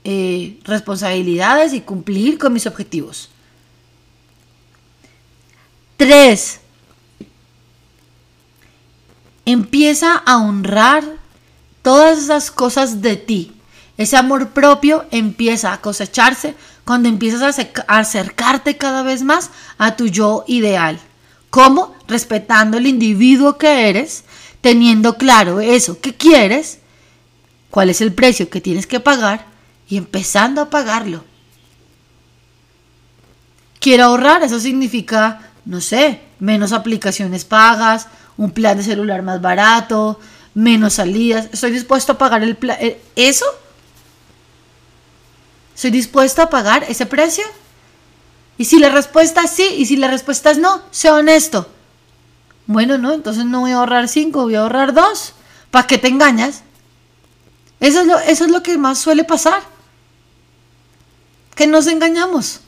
eh, 0.04 0.58
responsabilidades 0.64 1.72
y 1.72 1.80
cumplir 1.80 2.38
con 2.38 2.52
mis 2.52 2.66
objetivos. 2.66 3.30
Tres, 5.96 6.60
empieza 9.44 10.16
a 10.16 10.38
honrar 10.38 11.04
todas 11.82 12.18
esas 12.18 12.50
cosas 12.50 13.02
de 13.02 13.16
ti. 13.16 13.52
Ese 13.96 14.16
amor 14.16 14.50
propio 14.50 15.04
empieza 15.10 15.72
a 15.72 15.80
cosecharse 15.80 16.54
cuando 16.84 17.08
empiezas 17.08 17.56
a 17.86 17.98
acercarte 17.98 18.76
cada 18.76 19.02
vez 19.02 19.22
más 19.22 19.50
a 19.78 19.94
tu 19.94 20.08
yo 20.08 20.44
ideal. 20.48 20.98
¿Cómo? 21.50 21.94
Respetando 22.08 22.78
el 22.78 22.86
individuo 22.86 23.58
que 23.58 23.88
eres, 23.88 24.24
teniendo 24.60 25.16
claro 25.18 25.60
eso 25.60 26.00
que 26.00 26.14
quieres 26.14 26.78
cuál 27.72 27.88
es 27.88 28.02
el 28.02 28.12
precio 28.12 28.50
que 28.50 28.60
tienes 28.60 28.86
que 28.86 29.00
pagar 29.00 29.46
y 29.88 29.96
empezando 29.96 30.60
a 30.60 30.68
pagarlo. 30.68 31.24
Quiero 33.80 34.04
ahorrar, 34.04 34.42
eso 34.42 34.60
significa, 34.60 35.50
no 35.64 35.80
sé, 35.80 36.20
menos 36.38 36.72
aplicaciones 36.72 37.46
pagas, 37.46 38.08
un 38.36 38.50
plan 38.50 38.76
de 38.76 38.84
celular 38.84 39.22
más 39.22 39.40
barato, 39.40 40.20
menos 40.52 40.92
salidas. 40.92 41.48
¿Estoy 41.50 41.70
dispuesto 41.70 42.12
a 42.12 42.18
pagar 42.18 42.42
el 42.42 42.58
eh, 42.78 43.02
eso? 43.16 43.46
¿Soy 45.74 45.90
dispuesto 45.90 46.42
a 46.42 46.50
pagar 46.50 46.84
ese 46.90 47.06
precio? 47.06 47.44
Y 48.58 48.66
si 48.66 48.80
la 48.80 48.90
respuesta 48.90 49.44
es 49.44 49.50
sí 49.50 49.66
y 49.78 49.86
si 49.86 49.96
la 49.96 50.08
respuesta 50.08 50.50
es 50.50 50.58
no, 50.58 50.82
sé 50.90 51.10
honesto. 51.10 51.70
Bueno, 52.66 52.98
no, 52.98 53.14
entonces 53.14 53.46
no 53.46 53.60
voy 53.60 53.70
a 53.70 53.78
ahorrar 53.78 54.08
cinco, 54.08 54.42
voy 54.42 54.56
a 54.56 54.60
ahorrar 54.60 54.92
dos. 54.92 55.32
¿Para 55.70 55.86
qué 55.86 55.96
te 55.96 56.08
engañas? 56.08 56.64
Eso 57.82 58.02
es, 58.02 58.06
lo, 58.06 58.16
eso 58.20 58.44
es 58.44 58.50
lo 58.52 58.62
que 58.62 58.78
más 58.78 58.98
suele 58.98 59.24
pasar. 59.24 59.60
Que 61.56 61.66
nos 61.66 61.88
engañamos. 61.88 62.60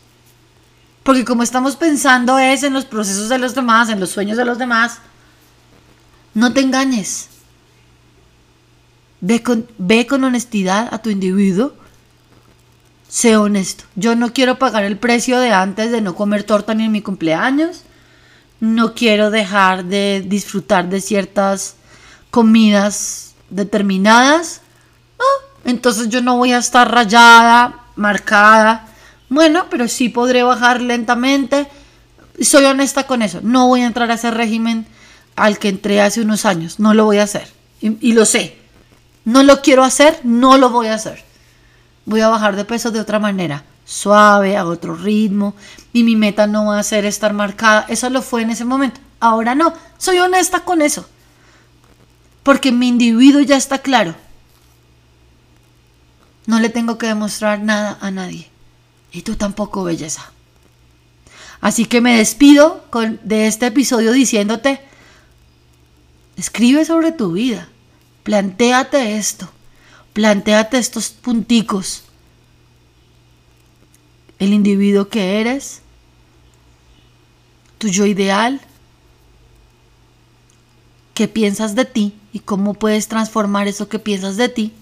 Porque 1.05 1.25
como 1.25 1.45
estamos 1.45 1.77
pensando 1.77 2.37
es 2.37 2.65
en 2.65 2.73
los 2.73 2.85
procesos 2.85 3.29
de 3.29 3.39
los 3.39 3.55
demás, 3.55 3.91
en 3.91 4.01
los 4.01 4.11
sueños 4.11 4.37
de 4.37 4.45
los 4.45 4.59
demás, 4.59 4.99
no 6.35 6.53
te 6.53 6.62
engañes. 6.62 7.29
Ve 9.21 9.41
con, 9.41 9.69
ve 9.79 10.05
con 10.09 10.25
honestidad 10.25 10.89
a 10.93 11.01
tu 11.01 11.11
individuo. 11.11 11.75
Sé 13.09 13.37
honesto. 13.37 13.85
Yo 13.95 14.17
no 14.17 14.33
quiero 14.33 14.59
pagar 14.59 14.83
el 14.83 14.99
precio 14.99 15.39
de 15.39 15.53
antes 15.53 15.93
de 15.93 16.01
no 16.01 16.17
comer 16.17 16.43
torta 16.43 16.75
ni 16.75 16.87
en 16.87 16.93
mi 16.93 17.03
cumpleaños. 17.03 17.83
No 18.59 18.95
quiero 18.95 19.31
dejar 19.31 19.85
de 19.85 20.25
disfrutar 20.27 20.89
de 20.89 21.01
ciertas 21.01 21.77
comidas 22.33 23.37
determinadas. 23.49 24.62
Entonces 25.65 26.09
yo 26.09 26.21
no 26.21 26.37
voy 26.37 26.53
a 26.53 26.59
estar 26.59 26.91
rayada, 26.91 27.85
marcada. 27.97 28.87
Bueno, 29.29 29.67
pero 29.71 29.89
sí 29.89 30.09
podré 30.09 30.43
bajar 30.43 30.81
lentamente. 30.81 31.67
Soy 32.41 32.65
honesta 32.65 33.07
con 33.07 33.23
eso. 33.23 33.41
No 33.43 33.69
voy 33.69 33.83
a 33.83 33.87
entrar 33.87 34.11
a 34.11 34.15
ese 34.15 34.31
régimen 34.31 34.87
al 35.37 35.59
que 35.59 35.69
entré 35.69 36.01
hace 36.01 36.21
unos 36.21 36.45
años. 36.45 36.79
No 36.79 36.95
lo 36.95 37.05
voy 37.05 37.19
a 37.19 37.25
hacer. 37.25 37.49
Y, 37.81 38.12
lo 38.12 38.25
sé. 38.25 38.57
No 39.25 39.43
lo 39.43 39.61
quiero 39.61 39.85
hacer, 39.85 40.21
no 40.23 40.59
lo 40.59 40.71
voy 40.71 40.89
a 40.89 40.95
hacer. 40.95 41.23
Voy 42.07 42.21
a 42.21 42.29
bajar 42.29 42.57
de 42.57 42.65
peso 42.65 42.91
de 42.91 43.01
otra 43.01 43.19
manera. 43.19 43.65
Suave, 43.85 44.57
a 44.57 44.65
otro 44.65 44.95
ritmo. 44.95 45.55
Y 45.93 46.03
mi 46.03 46.17
meta 46.17 46.47
no 46.47 46.67
va 46.67 46.79
a 46.79 46.83
ser 46.83 47.05
estar 47.05 47.33
marcada. 47.33 47.87
Eso 47.89 48.09
lo 48.11 48.23
fue 48.23 48.43
en 48.43 48.51
ese 48.51 48.65
momento. 48.65 49.01
Ahora 49.21 49.55
no. 49.55 49.73
Soy 49.99 50.19
honesta 50.19 50.61
con 50.61 50.83
eso. 50.83 51.07
Porque 52.43 52.73
mi 52.73 52.89
individuo 52.89 53.41
ya 53.41 53.57
está 53.57 53.79
claro. 53.79 54.15
No 56.47 56.61
le 56.61 56.68
tengo 56.68 56.99
que 56.99 57.07
demostrar 57.07 57.61
nada 57.61 57.99
a 58.01 58.11
nadie. 58.11 58.49
Y 59.12 59.22
tú 59.22 59.36
tampoco, 59.36 59.84
belleza. 59.84 60.32
Así 61.61 61.86
que 61.86 62.01
me 62.01 62.18
despido 62.18 62.84
con, 62.90 63.20
de 63.22 63.47
este 63.47 63.66
episodio 63.66 64.12
diciéndote, 64.12 64.80
Escribe 66.36 66.84
sobre 66.84 67.12
tu 67.12 67.32
vida. 67.32 67.68
Plantéate 68.22 69.16
esto. 69.16 69.49
Plantéate 70.12 70.78
estos 70.78 71.11
punticos. 71.11 72.05
El 74.38 74.53
individuo 74.53 75.09
que 75.09 75.40
eres. 75.40 75.82
Tu 77.78 77.88
yo 77.88 78.07
ideal. 78.07 78.61
¿Qué 81.14 81.28
piensas 81.28 81.74
de 81.76 81.84
ti? 81.84 82.14
Y 82.32 82.40
cómo 82.40 82.74
puedes 82.74 83.07
transformar 83.07 83.68
eso 83.68 83.88
que 83.88 84.01
piensas 84.01 84.36
de 84.36 84.49
ti. 84.49 84.72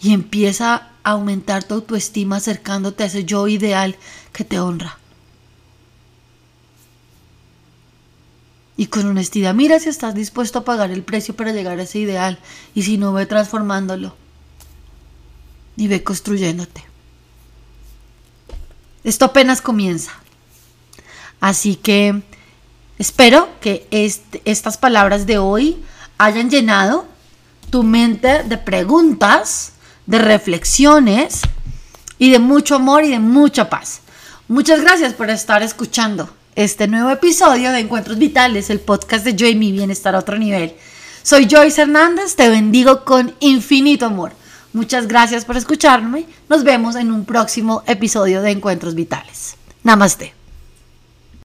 Y 0.00 0.12
empieza 0.12 0.90
a 1.02 1.10
aumentar 1.10 1.64
tu 1.64 1.74
autoestima 1.74 2.36
acercándote 2.36 3.02
a 3.02 3.06
ese 3.06 3.24
yo 3.24 3.48
ideal 3.48 3.96
que 4.32 4.44
te 4.44 4.60
honra. 4.60 4.98
y 8.76 8.86
con 8.86 9.06
honestidad 9.06 9.54
mira 9.54 9.80
si 9.80 9.88
estás 9.88 10.14
dispuesto 10.14 10.60
a 10.60 10.64
pagar 10.64 10.90
el 10.90 11.02
precio 11.02 11.34
para 11.34 11.52
llegar 11.52 11.78
a 11.78 11.82
ese 11.82 11.98
ideal 11.98 12.38
y 12.74 12.82
si 12.82 12.98
no 12.98 13.12
ve 13.12 13.26
transformándolo 13.26 14.14
y 15.76 15.88
ve 15.88 16.02
construyéndote. 16.02 16.84
Esto 19.04 19.26
apenas 19.26 19.62
comienza. 19.62 20.12
Así 21.40 21.76
que 21.76 22.22
espero 22.98 23.48
que 23.60 23.86
estas 24.44 24.78
palabras 24.78 25.26
de 25.26 25.38
hoy 25.38 25.76
hayan 26.18 26.50
llenado 26.50 27.06
tu 27.70 27.82
mente 27.82 28.42
de 28.42 28.58
preguntas, 28.58 29.72
de 30.06 30.18
reflexiones 30.18 31.42
y 32.18 32.30
de 32.30 32.38
mucho 32.38 32.76
amor 32.76 33.04
y 33.04 33.10
de 33.10 33.18
mucha 33.18 33.68
paz. 33.68 34.00
Muchas 34.48 34.80
gracias 34.80 35.12
por 35.12 35.28
estar 35.30 35.62
escuchando 35.62 36.30
este 36.54 36.88
nuevo 36.88 37.10
episodio 37.10 37.72
de 37.72 37.80
Encuentros 37.80 38.16
Vitales, 38.16 38.70
el 38.70 38.80
podcast 38.80 39.24
de 39.24 39.34
Yo 39.34 39.46
y 39.46 39.54
mi 39.54 39.72
bienestar 39.72 40.14
a 40.14 40.20
otro 40.20 40.38
nivel. 40.38 40.74
Soy 41.22 41.48
Joyce 41.50 41.82
Hernández, 41.82 42.36
te 42.36 42.48
bendigo 42.48 43.04
con 43.04 43.34
infinito 43.40 44.06
amor. 44.06 44.32
Muchas 44.72 45.08
gracias 45.08 45.44
por 45.44 45.56
escucharme. 45.56 46.26
Nos 46.48 46.62
vemos 46.62 46.96
en 46.96 47.10
un 47.10 47.24
próximo 47.24 47.82
episodio 47.86 48.42
de 48.42 48.52
Encuentros 48.52 48.94
Vitales. 48.94 49.56
Namaste. 49.82 50.35